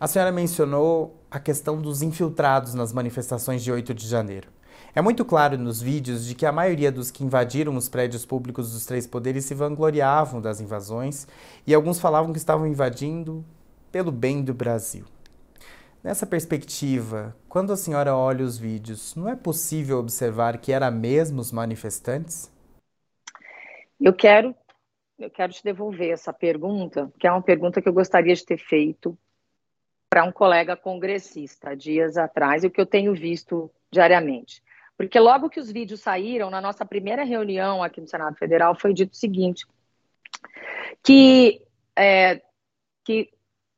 A 0.00 0.06
senhora 0.06 0.30
mencionou 0.30 1.26
a 1.28 1.40
questão 1.40 1.82
dos 1.82 2.02
infiltrados 2.02 2.72
nas 2.72 2.92
manifestações 2.92 3.64
de 3.64 3.72
8 3.72 3.92
de 3.92 4.06
janeiro. 4.06 4.48
É 4.94 5.00
muito 5.00 5.24
claro 5.24 5.56
nos 5.56 5.80
vídeos 5.80 6.26
de 6.26 6.34
que 6.34 6.46
a 6.46 6.52
maioria 6.52 6.90
dos 6.90 7.10
que 7.10 7.24
invadiram 7.24 7.76
os 7.76 7.88
prédios 7.88 8.26
públicos 8.26 8.72
dos 8.72 8.84
três 8.84 9.06
poderes 9.06 9.44
se 9.44 9.54
vangloriavam 9.54 10.40
das 10.40 10.60
invasões 10.60 11.26
e 11.66 11.74
alguns 11.74 12.00
falavam 12.00 12.32
que 12.32 12.38
estavam 12.38 12.66
invadindo 12.66 13.44
pelo 13.92 14.10
bem 14.10 14.42
do 14.42 14.52
Brasil. 14.52 15.04
Nessa 16.02 16.26
perspectiva, 16.26 17.36
quando 17.48 17.72
a 17.72 17.76
senhora 17.76 18.14
olha 18.14 18.44
os 18.44 18.56
vídeos, 18.56 19.14
não 19.16 19.28
é 19.28 19.34
possível 19.34 19.98
observar 19.98 20.58
que 20.58 20.72
eram 20.72 20.92
mesmo 20.92 21.40
os 21.40 21.50
manifestantes? 21.50 22.50
Eu 24.00 24.14
quero, 24.14 24.54
eu 25.18 25.28
quero 25.28 25.52
te 25.52 25.62
devolver 25.64 26.10
essa 26.10 26.32
pergunta, 26.32 27.12
que 27.18 27.26
é 27.26 27.32
uma 27.32 27.42
pergunta 27.42 27.82
que 27.82 27.88
eu 27.88 27.92
gostaria 27.92 28.34
de 28.34 28.44
ter 28.44 28.58
feito 28.58 29.18
para 30.08 30.24
um 30.24 30.32
colega 30.32 30.76
congressista 30.76 31.76
dias 31.76 32.16
atrás, 32.16 32.62
e 32.62 32.68
o 32.68 32.70
que 32.70 32.80
eu 32.80 32.86
tenho 32.86 33.12
visto 33.12 33.70
diariamente. 33.90 34.62
Porque 34.98 35.20
logo 35.20 35.48
que 35.48 35.60
os 35.60 35.70
vídeos 35.70 36.00
saíram, 36.00 36.50
na 36.50 36.60
nossa 36.60 36.84
primeira 36.84 37.22
reunião 37.22 37.84
aqui 37.84 38.00
no 38.00 38.08
Senado 38.08 38.36
Federal, 38.36 38.74
foi 38.74 38.92
dito 38.92 39.12
o 39.12 39.16
seguinte: 39.16 39.64
que, 41.04 41.62
é, 41.96 42.42
que 43.04 43.30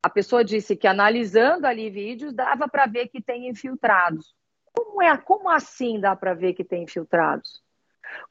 a 0.03 0.09
pessoa 0.09 0.43
disse 0.43 0.75
que 0.75 0.87
analisando 0.87 1.67
ali 1.67 1.91
vídeos 1.91 2.33
dava 2.33 2.67
para 2.67 2.87
ver 2.87 3.09
que 3.09 3.21
tem 3.21 3.51
infiltrados. 3.51 4.35
Como 4.73 5.03
é? 5.03 5.15
Como 5.19 5.51
assim 5.51 6.01
dá 6.01 6.17
para 6.17 6.33
ver 6.33 6.55
que 6.55 6.65
tem 6.65 6.85
infiltrados? 6.85 7.63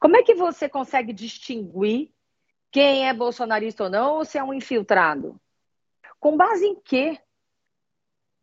Como 0.00 0.16
é 0.16 0.24
que 0.24 0.34
você 0.34 0.68
consegue 0.68 1.12
distinguir 1.12 2.10
quem 2.72 3.08
é 3.08 3.14
bolsonarista 3.14 3.84
ou 3.84 3.90
não 3.90 4.14
ou 4.16 4.24
se 4.24 4.36
é 4.36 4.42
um 4.42 4.52
infiltrado? 4.52 5.40
Com 6.18 6.36
base 6.36 6.66
em 6.66 6.74
quê? 6.74 7.20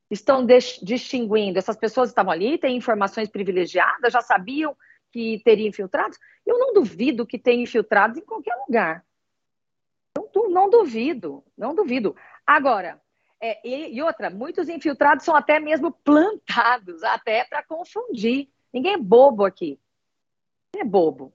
Estão 0.09 0.45
distinguindo? 0.45 1.59
Essas 1.59 1.75
pessoas 1.75 2.09
estavam 2.09 2.31
ali, 2.31 2.57
têm 2.57 2.77
informações 2.77 3.29
privilegiadas, 3.29 4.13
já 4.13 4.21
sabiam 4.21 4.75
que 5.11 5.41
teria 5.43 5.67
infiltrados? 5.67 6.17
Eu 6.45 6.57
não 6.57 6.73
duvido 6.73 7.25
que 7.25 7.37
tenha 7.37 7.63
infiltrados 7.63 8.17
em 8.17 8.25
qualquer 8.25 8.55
lugar. 8.67 9.05
Não, 10.15 10.49
não 10.49 10.69
duvido, 10.69 11.43
não 11.57 11.75
duvido. 11.75 12.15
Agora, 12.45 13.01
é, 13.39 13.59
e, 13.67 13.95
e, 13.95 14.01
outra, 14.01 14.29
muitos 14.29 14.67
infiltrados 14.69 15.23
são 15.23 15.35
até 15.35 15.59
mesmo 15.59 15.91
plantados, 15.91 17.03
até 17.03 17.43
para 17.43 17.63
confundir. 17.63 18.49
Ninguém 18.73 18.93
é 18.93 18.97
bobo 18.97 19.45
aqui. 19.45 19.79
Ninguém 20.73 20.87
é 20.87 20.89
bobo. 20.89 21.33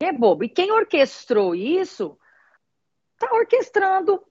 Ninguém 0.00 0.16
é 0.16 0.18
bobo. 0.18 0.44
E 0.44 0.48
quem 0.48 0.70
orquestrou 0.70 1.54
isso 1.54 2.18
está 3.14 3.34
orquestrando, 3.34 4.22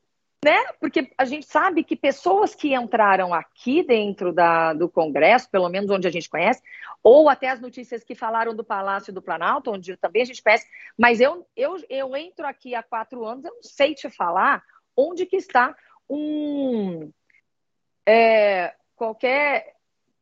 né? 0.46 0.64
Porque 0.80 1.12
a 1.18 1.26
gente 1.26 1.48
sabe 1.48 1.84
que 1.84 1.96
pessoas 1.96 2.54
que 2.54 2.76
entraram 2.76 3.34
aqui 3.34 3.82
dentro 3.82 4.32
da, 4.32 4.74
do 4.74 4.88
Congresso, 4.88 5.50
pelo 5.50 5.68
menos 5.70 5.90
onde 5.90 6.08
a 6.08 6.12
gente 6.12 6.30
conhece, 6.30 6.62
ou 7.02 7.28
até 7.28 7.50
as 7.50 7.60
notícias 7.60 8.04
que 8.04 8.14
falaram 8.14 8.56
do 8.56 8.64
Palácio 8.64 9.12
do 9.12 9.24
Planalto, 9.24 9.72
onde 9.72 9.98
também 9.98 10.22
a 10.22 10.26
gente 10.26 10.44
conhece, 10.44 10.68
mas 10.96 11.20
eu, 11.20 11.48
eu, 11.58 11.84
eu 11.90 12.16
entro 12.16 12.46
aqui 12.46 12.76
há 12.76 12.84
quatro 12.84 13.26
anos, 13.26 13.44
eu 13.44 13.56
não 13.56 13.64
sei 13.64 13.96
te 13.96 14.08
falar 14.08 14.62
onde 14.96 15.26
que 15.26 15.36
está 15.36 15.76
um 16.08 17.12
é, 18.06 18.76
qualquer 18.96 19.74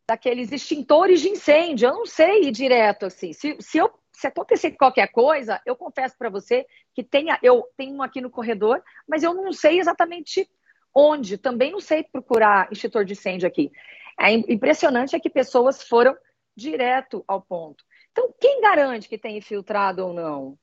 daqueles 0.07 0.53
extintores 0.53 1.19
de 1.19 1.27
incêndio. 1.27 1.89
Eu 1.89 1.95
não 1.95 2.05
sei 2.05 2.43
ir 2.43 2.51
direto 2.51 3.07
assim. 3.07 3.33
Se, 3.33 3.57
se, 3.59 3.77
eu, 3.77 3.91
se 4.13 4.27
acontecer 4.27 4.71
qualquer 4.71 5.07
coisa, 5.07 5.61
eu 5.65 5.75
confesso 5.75 6.17
para 6.17 6.29
você 6.29 6.65
que 6.93 7.03
tenha, 7.03 7.37
eu 7.41 7.67
tenho 7.75 7.95
um 7.95 8.03
aqui 8.03 8.21
no 8.21 8.29
corredor, 8.29 8.81
mas 9.07 9.23
eu 9.23 9.33
não 9.33 9.51
sei 9.51 9.79
exatamente 9.79 10.49
onde. 10.93 11.37
Também 11.37 11.71
não 11.71 11.79
sei 11.79 12.03
procurar 12.03 12.71
extintor 12.71 13.03
de 13.03 13.13
incêndio 13.13 13.47
aqui. 13.47 13.71
É 14.19 14.31
impressionante 14.31 15.15
é 15.15 15.19
que 15.19 15.29
pessoas 15.29 15.83
foram 15.83 16.15
direto 16.55 17.23
ao 17.27 17.41
ponto. 17.41 17.83
Então, 18.11 18.33
quem 18.39 18.61
garante 18.61 19.09
que 19.09 19.17
tem 19.17 19.37
infiltrado 19.37 20.05
ou 20.05 20.13
não? 20.13 20.57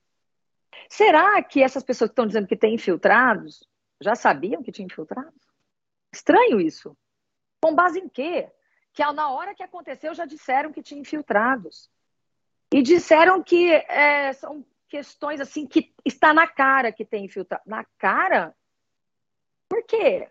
Será 0.88 1.42
que 1.42 1.62
essas 1.62 1.82
pessoas 1.82 2.10
que 2.10 2.12
estão 2.12 2.26
dizendo 2.26 2.46
que 2.46 2.56
tem 2.56 2.74
infiltrados 2.74 3.68
já 4.00 4.14
sabiam 4.14 4.62
que 4.62 4.70
tinha 4.70 4.86
infiltrados? 4.86 5.50
Estranho 6.12 6.60
isso. 6.60 6.96
Com 7.60 7.74
base 7.74 7.98
em 7.98 8.08
quê? 8.08 8.48
Que 8.92 9.04
na 9.12 9.30
hora 9.30 9.54
que 9.54 9.62
aconteceu 9.62 10.14
já 10.14 10.24
disseram 10.24 10.72
que 10.72 10.82
tinha 10.82 11.00
infiltrados. 11.00 11.90
E 12.72 12.83
disseram 12.83 13.42
que 13.42 13.72
é, 13.72 14.33
são 14.33 14.64
questões 14.88 15.40
assim 15.40 15.66
que 15.66 15.92
está 16.04 16.33
na 16.35 16.46
cara 16.46 16.92
que 16.92 17.04
tem 17.04 17.24
infiltrado. 17.24 17.62
Na 17.66 17.85
cara? 17.98 18.54
Por 19.68 19.85
quê? 19.85 20.28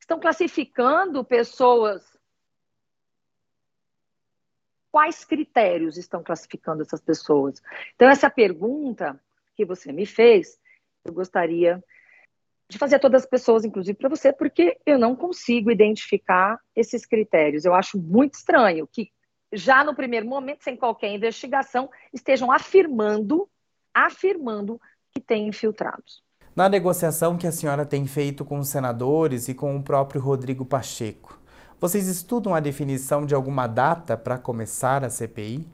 Estão 0.00 0.18
classificando 0.18 1.24
pessoas. 1.24 2.02
Quais 4.90 5.24
critérios 5.24 5.96
estão 5.96 6.22
classificando 6.22 6.82
essas 6.82 7.00
pessoas? 7.00 7.62
Então, 7.94 8.08
essa 8.08 8.30
pergunta 8.30 9.20
que 9.54 9.64
você 9.64 9.92
me 9.92 10.06
fez, 10.06 10.58
eu 11.04 11.12
gostaria 11.12 11.82
de 12.68 12.78
fazer 12.78 12.96
a 12.96 12.98
todas 12.98 13.22
as 13.22 13.28
pessoas, 13.28 13.64
inclusive 13.64 13.96
para 13.96 14.08
você, 14.08 14.32
porque 14.32 14.78
eu 14.84 14.98
não 14.98 15.16
consigo 15.16 15.70
identificar 15.70 16.58
esses 16.76 17.06
critérios. 17.06 17.64
Eu 17.64 17.74
acho 17.74 17.98
muito 17.98 18.34
estranho 18.34 18.86
que 18.86 19.10
já 19.52 19.82
no 19.82 19.94
primeiro 19.94 20.26
momento, 20.26 20.62
sem 20.62 20.76
qualquer 20.76 21.12
investigação, 21.14 21.90
estejam 22.12 22.50
afirmando, 22.52 23.48
afirmando 23.94 24.80
que 25.10 25.20
tem 25.20 25.48
infiltrados. 25.48 26.22
Na 26.54 26.68
negociação 26.68 27.38
que 27.38 27.46
a 27.46 27.52
senhora 27.52 27.86
tem 27.86 28.06
feito 28.06 28.44
com 28.44 28.58
os 28.58 28.68
senadores 28.68 29.48
e 29.48 29.54
com 29.54 29.76
o 29.76 29.82
próprio 29.82 30.20
Rodrigo 30.20 30.64
Pacheco, 30.64 31.38
vocês 31.80 32.08
estudam 32.08 32.54
a 32.54 32.60
definição 32.60 33.24
de 33.24 33.34
alguma 33.34 33.66
data 33.66 34.16
para 34.16 34.36
começar 34.36 35.04
a 35.04 35.10
CPI? 35.10 35.64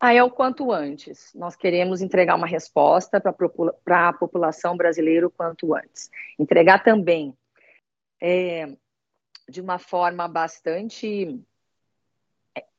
Ah, 0.00 0.14
é 0.14 0.22
o 0.22 0.30
quanto 0.30 0.72
antes. 0.72 1.30
Nós 1.34 1.54
queremos 1.54 2.00
entregar 2.00 2.34
uma 2.34 2.46
resposta 2.46 3.20
para 3.20 4.08
a 4.08 4.12
população 4.14 4.74
brasileira 4.74 5.26
o 5.26 5.30
quanto 5.30 5.74
antes. 5.74 6.10
Entregar 6.38 6.82
também 6.82 7.36
é, 8.18 8.74
de 9.46 9.60
uma 9.60 9.78
forma 9.78 10.26
bastante 10.26 11.38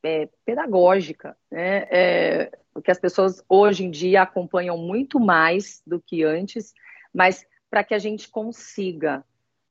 é, 0.04 0.30
pedagógica, 0.46 1.38
né? 1.50 1.88
É, 1.90 2.52
porque 2.74 2.92
as 2.92 3.00
pessoas 3.00 3.44
hoje 3.50 3.84
em 3.84 3.92
dia 3.92 4.22
acompanham 4.22 4.78
muito 4.78 5.20
mais 5.20 5.82
do 5.86 6.02
que 6.02 6.24
antes, 6.24 6.74
mas 7.14 7.46
para 7.70 7.84
que 7.84 7.94
a 7.94 8.00
gente 8.00 8.30
consiga 8.30 9.24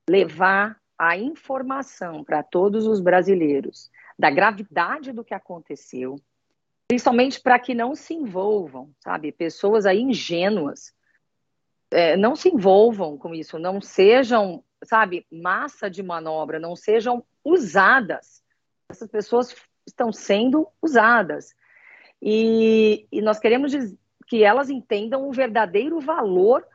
levar 0.09 0.79
a 0.97 1.17
informação 1.17 2.23
para 2.23 2.43
todos 2.43 2.85
os 2.85 2.99
brasileiros 2.99 3.89
da 4.17 4.29
gravidade 4.29 5.11
do 5.11 5.23
que 5.23 5.33
aconteceu, 5.33 6.21
principalmente 6.87 7.41
para 7.41 7.57
que 7.57 7.73
não 7.73 7.95
se 7.95 8.13
envolvam, 8.13 8.93
sabe? 8.99 9.31
Pessoas 9.31 9.85
aí 9.85 9.99
ingênuas, 9.99 10.93
é, 11.89 12.15
não 12.15 12.35
se 12.35 12.49
envolvam 12.49 13.17
com 13.17 13.33
isso, 13.33 13.57
não 13.57 13.81
sejam, 13.81 14.63
sabe, 14.83 15.25
massa 15.31 15.89
de 15.89 16.03
manobra, 16.03 16.59
não 16.59 16.75
sejam 16.75 17.23
usadas. 17.43 18.43
Essas 18.89 19.09
pessoas 19.09 19.55
estão 19.91 20.11
sendo 20.11 20.67
usadas. 20.81 21.53
E, 22.21 23.07
e 23.11 23.21
nós 23.21 23.39
queremos 23.39 23.73
que 24.27 24.43
elas 24.43 24.69
entendam 24.69 25.27
o 25.27 25.31
verdadeiro 25.31 25.99
valor 25.99 26.65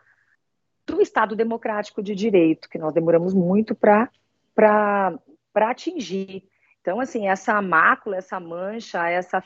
do 0.86 1.00
Estado 1.00 1.34
democrático 1.34 2.02
de 2.02 2.14
direito, 2.14 2.68
que 2.68 2.78
nós 2.78 2.94
demoramos 2.94 3.34
muito 3.34 3.74
para 3.74 4.10
atingir. 5.54 6.48
Então, 6.80 7.00
assim, 7.00 7.28
essa 7.28 7.60
mácula, 7.60 8.16
essa 8.16 8.38
mancha, 8.38 9.08
essa 9.08 9.42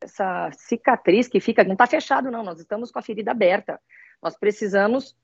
essa 0.00 0.50
cicatriz 0.52 1.26
que 1.28 1.40
fica, 1.40 1.64
não 1.64 1.72
está 1.72 1.86
fechado, 1.86 2.30
não, 2.30 2.44
nós 2.44 2.60
estamos 2.60 2.90
com 2.90 2.98
a 2.98 3.02
ferida 3.02 3.32
aberta. 3.32 3.80
Nós 4.22 4.36
precisamos 4.36 5.16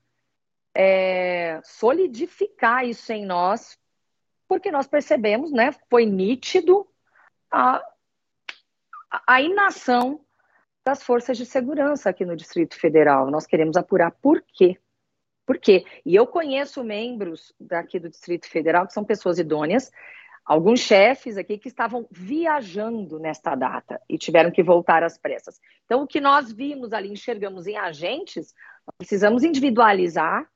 é, 0.73 1.61
solidificar 1.63 2.85
isso 2.85 3.11
em 3.13 3.25
nós, 3.25 3.79
porque 4.47 4.71
nós 4.71 4.87
percebemos, 4.87 5.51
né, 5.51 5.71
foi 5.89 6.05
nítido 6.05 6.87
a, 7.51 7.83
a 9.27 9.41
inação 9.41 10.21
das 10.85 11.01
forças 11.01 11.37
de 11.37 11.45
segurança 11.45 12.09
aqui 12.09 12.23
no 12.23 12.35
Distrito 12.35 12.79
Federal. 12.79 13.31
Nós 13.31 13.47
queremos 13.47 13.75
apurar 13.75 14.11
por 14.11 14.43
quê. 14.53 14.77
Por 15.45 15.57
quê? 15.57 15.85
E 16.05 16.15
eu 16.15 16.27
conheço 16.27 16.83
membros 16.83 17.53
daqui 17.59 17.99
do 17.99 18.09
Distrito 18.09 18.47
Federal 18.47 18.85
que 18.85 18.93
são 18.93 19.03
pessoas 19.03 19.39
idôneas, 19.39 19.91
alguns 20.45 20.79
chefes 20.79 21.37
aqui 21.37 21.57
que 21.57 21.67
estavam 21.67 22.07
viajando 22.11 23.19
nesta 23.19 23.55
data 23.55 23.99
e 24.07 24.17
tiveram 24.17 24.51
que 24.51 24.61
voltar 24.61 25.03
às 25.03 25.17
pressas. 25.17 25.59
Então, 25.85 26.03
o 26.03 26.07
que 26.07 26.21
nós 26.21 26.51
vimos 26.51 26.93
ali, 26.93 27.11
enxergamos 27.11 27.65
em 27.65 27.77
agentes, 27.77 28.53
precisamos 28.97 29.43
individualizar, 29.43 30.47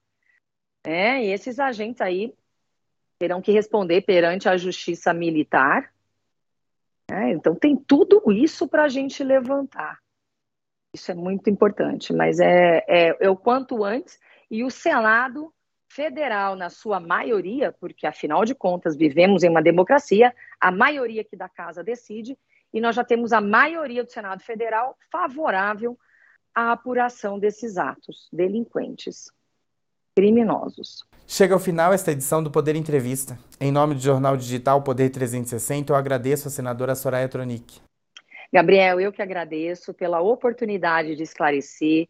né? 0.85 1.25
E 1.25 1.31
esses 1.31 1.59
agentes 1.59 2.01
aí 2.01 2.33
terão 3.19 3.41
que 3.41 3.51
responder 3.51 4.01
perante 4.01 4.47
a 4.47 4.57
justiça 4.57 5.13
militar. 5.13 5.91
Né? 7.09 7.31
Então, 7.31 7.55
tem 7.55 7.75
tudo 7.75 8.31
isso 8.31 8.67
para 8.67 8.83
a 8.83 8.87
gente 8.87 9.23
levantar. 9.23 9.99
Isso 10.93 11.11
é 11.11 11.15
muito 11.15 11.49
importante, 11.49 12.13
mas 12.13 12.39
é, 12.39 12.83
é, 12.87 13.17
é 13.19 13.29
o 13.29 13.35
quanto 13.35 13.83
antes. 13.83 14.19
E 14.49 14.63
o 14.63 14.69
Senado 14.69 15.53
federal, 15.87 16.55
na 16.55 16.69
sua 16.69 16.99
maioria, 16.99 17.71
porque 17.79 18.05
afinal 18.05 18.45
de 18.45 18.53
contas 18.53 18.95
vivemos 18.95 19.43
em 19.43 19.49
uma 19.49 19.61
democracia, 19.61 20.33
a 20.59 20.71
maioria 20.71 21.23
que 21.23 21.35
da 21.35 21.49
casa 21.49 21.83
decide, 21.83 22.37
e 22.71 22.79
nós 22.79 22.95
já 22.95 23.03
temos 23.03 23.33
a 23.33 23.41
maioria 23.41 24.03
do 24.03 24.11
Senado 24.11 24.43
Federal 24.43 24.95
favorável 25.11 25.97
à 26.53 26.71
apuração 26.71 27.39
desses 27.39 27.77
atos 27.77 28.29
delinquentes, 28.31 29.31
criminosos. 30.19 31.05
Chega 31.25 31.53
ao 31.53 31.59
final 31.61 31.93
esta 31.93 32.11
edição 32.11 32.43
do 32.43 32.51
Poder 32.51 32.75
Entrevista. 32.75 33.39
Em 33.57 33.71
nome 33.71 33.95
do 33.95 34.01
jornal 34.01 34.35
digital 34.35 34.81
Poder 34.81 35.09
360, 35.09 35.93
eu 35.93 35.95
agradeço 35.95 36.49
a 36.49 36.51
senadora 36.51 36.93
Soraya 36.93 37.29
Tronic. 37.29 37.79
Gabriel, 38.51 38.99
eu 38.99 39.13
que 39.13 39.21
agradeço 39.21 39.93
pela 39.93 40.19
oportunidade 40.19 41.15
de 41.15 41.23
esclarecer, 41.23 42.09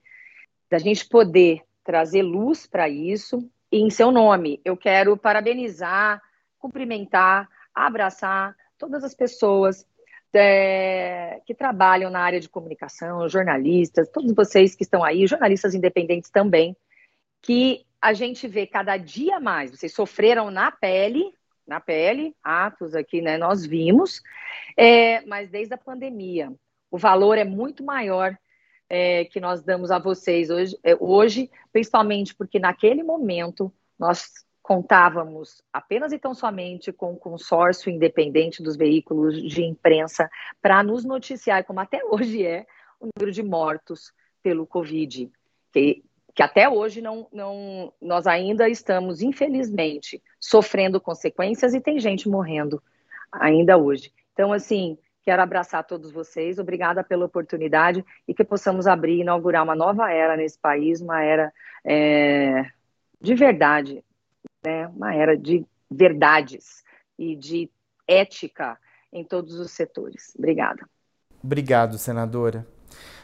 da 0.71 0.79
gente 0.79 1.07
poder 1.07 1.61
trazer 1.83 2.23
luz 2.23 2.65
para 2.65 2.89
isso. 2.89 3.47
E 3.71 3.77
em 3.77 3.91
seu 3.91 4.11
nome, 4.11 4.59
eu 4.65 4.75
quero 4.75 5.15
parabenizar, 5.15 6.19
cumprimentar, 6.57 7.47
abraçar 7.75 8.55
todas 8.75 9.03
as 9.03 9.13
pessoas 9.13 9.85
é, 10.33 11.41
que 11.45 11.53
trabalham 11.53 12.09
na 12.09 12.21
área 12.21 12.39
de 12.39 12.49
comunicação, 12.49 13.29
jornalistas, 13.29 14.09
todos 14.09 14.33
vocês 14.33 14.73
que 14.73 14.83
estão 14.83 15.03
aí, 15.03 15.27
jornalistas 15.27 15.75
independentes 15.75 16.31
também, 16.31 16.75
que 17.39 17.85
a 18.01 18.13
gente 18.13 18.47
vê 18.47 18.65
cada 18.65 18.97
dia 18.97 19.39
mais, 19.39 19.71
vocês 19.71 19.93
sofreram 19.93 20.49
na 20.49 20.71
pele, 20.71 21.33
na 21.67 21.79
pele, 21.79 22.35
atos 22.43 22.95
aqui, 22.95 23.21
né, 23.21 23.37
nós 23.37 23.65
vimos, 23.65 24.21
é, 24.75 25.21
mas 25.25 25.49
desde 25.49 25.73
a 25.73 25.77
pandemia, 25.77 26.51
o 26.89 26.97
valor 26.97 27.37
é 27.37 27.43
muito 27.43 27.83
maior 27.83 28.37
é, 28.89 29.25
que 29.25 29.39
nós 29.39 29.61
damos 29.61 29.91
a 29.91 29.99
vocês 29.99 30.49
hoje, 30.49 30.77
é, 30.83 30.95
hoje, 30.99 31.49
principalmente 31.71 32.33
porque 32.33 32.57
naquele 32.57 33.03
momento 33.03 33.71
nós 33.97 34.31
contávamos 34.63 35.63
apenas 35.71 36.11
e 36.11 36.19
tão 36.19 36.33
somente 36.33 36.91
com 36.91 37.13
o 37.13 37.17
consórcio 37.17 37.91
independente 37.91 38.61
dos 38.61 38.75
veículos 38.75 39.41
de 39.41 39.63
imprensa 39.63 40.29
para 40.61 40.83
nos 40.83 41.03
noticiar, 41.03 41.63
como 41.65 41.79
até 41.79 42.03
hoje 42.05 42.45
é, 42.45 42.65
o 42.99 43.07
número 43.15 43.31
de 43.31 43.43
mortos 43.43 44.11
pelo 44.41 44.65
Covid, 44.65 45.31
que, 45.71 46.03
que 46.33 46.43
até 46.43 46.69
hoje 46.69 47.01
não, 47.01 47.27
não, 47.31 47.93
nós 48.01 48.27
ainda 48.27 48.69
estamos, 48.69 49.21
infelizmente, 49.21 50.21
sofrendo 50.39 51.01
consequências 51.01 51.73
e 51.73 51.81
tem 51.81 51.99
gente 51.99 52.29
morrendo 52.29 52.81
ainda 53.31 53.77
hoje. 53.77 54.11
Então, 54.33 54.53
assim, 54.53 54.97
quero 55.23 55.41
abraçar 55.41 55.83
todos 55.85 56.11
vocês, 56.11 56.59
obrigada 56.59 57.03
pela 57.03 57.25
oportunidade 57.25 58.03
e 58.27 58.33
que 58.33 58.43
possamos 58.43 58.87
abrir, 58.87 59.19
inaugurar 59.19 59.63
uma 59.63 59.75
nova 59.75 60.11
era 60.11 60.35
nesse 60.37 60.57
país, 60.57 61.01
uma 61.01 61.23
era 61.23 61.53
é, 61.85 62.65
de 63.21 63.35
verdade, 63.35 64.03
né, 64.65 64.87
uma 64.87 65.13
era 65.13 65.37
de 65.37 65.65
verdades 65.89 66.83
e 67.17 67.35
de 67.35 67.69
ética 68.07 68.77
em 69.11 69.23
todos 69.23 69.59
os 69.59 69.71
setores. 69.71 70.33
Obrigada. 70.37 70.87
Obrigado, 71.43 71.97
senadora. 71.97 72.65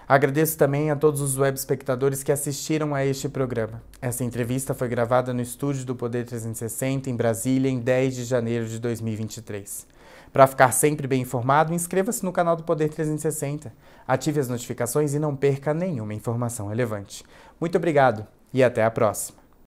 Agradeço 0.08 0.56
também 0.56 0.92
a 0.92 0.96
todos 0.96 1.20
os 1.20 1.36
web 1.36 1.58
espectadores 1.58 2.22
que 2.22 2.32
assistiram 2.32 2.94
a 2.94 3.04
este 3.04 3.28
programa. 3.28 3.82
Essa 4.00 4.24
entrevista 4.24 4.76
foi 4.76 4.88
gravada 4.88 5.34
no 5.34 5.42
estúdio 5.42 5.84
do 5.84 5.96
Poder 5.96 6.26
360 6.26 7.10
em 7.10 7.16
Brasília 7.16 7.72
em 7.72 7.80
10 7.80 8.16
de 8.16 8.24
janeiro 8.24 8.68
de 8.68 8.78
2023. 8.78 9.88
Para 10.32 10.46
ficar 10.46 10.72
sempre 10.74 11.08
bem 11.08 11.22
informado, 11.22 11.74
inscreva-se 11.74 12.24
no 12.24 12.32
canal 12.32 12.56
do 12.56 12.64
Poder 12.64 12.90
360, 12.90 13.74
ative 14.08 14.40
as 14.40 14.48
notificações 14.48 15.16
e 15.16 15.20
não 15.20 15.36
perca 15.36 15.74
nenhuma 15.74 16.14
informação 16.14 16.68
relevante. 16.68 17.24
Muito 17.60 17.76
obrigado 17.78 18.28
e 18.54 18.64
até 18.64 18.84
a 18.84 18.92
próxima. 18.92 19.45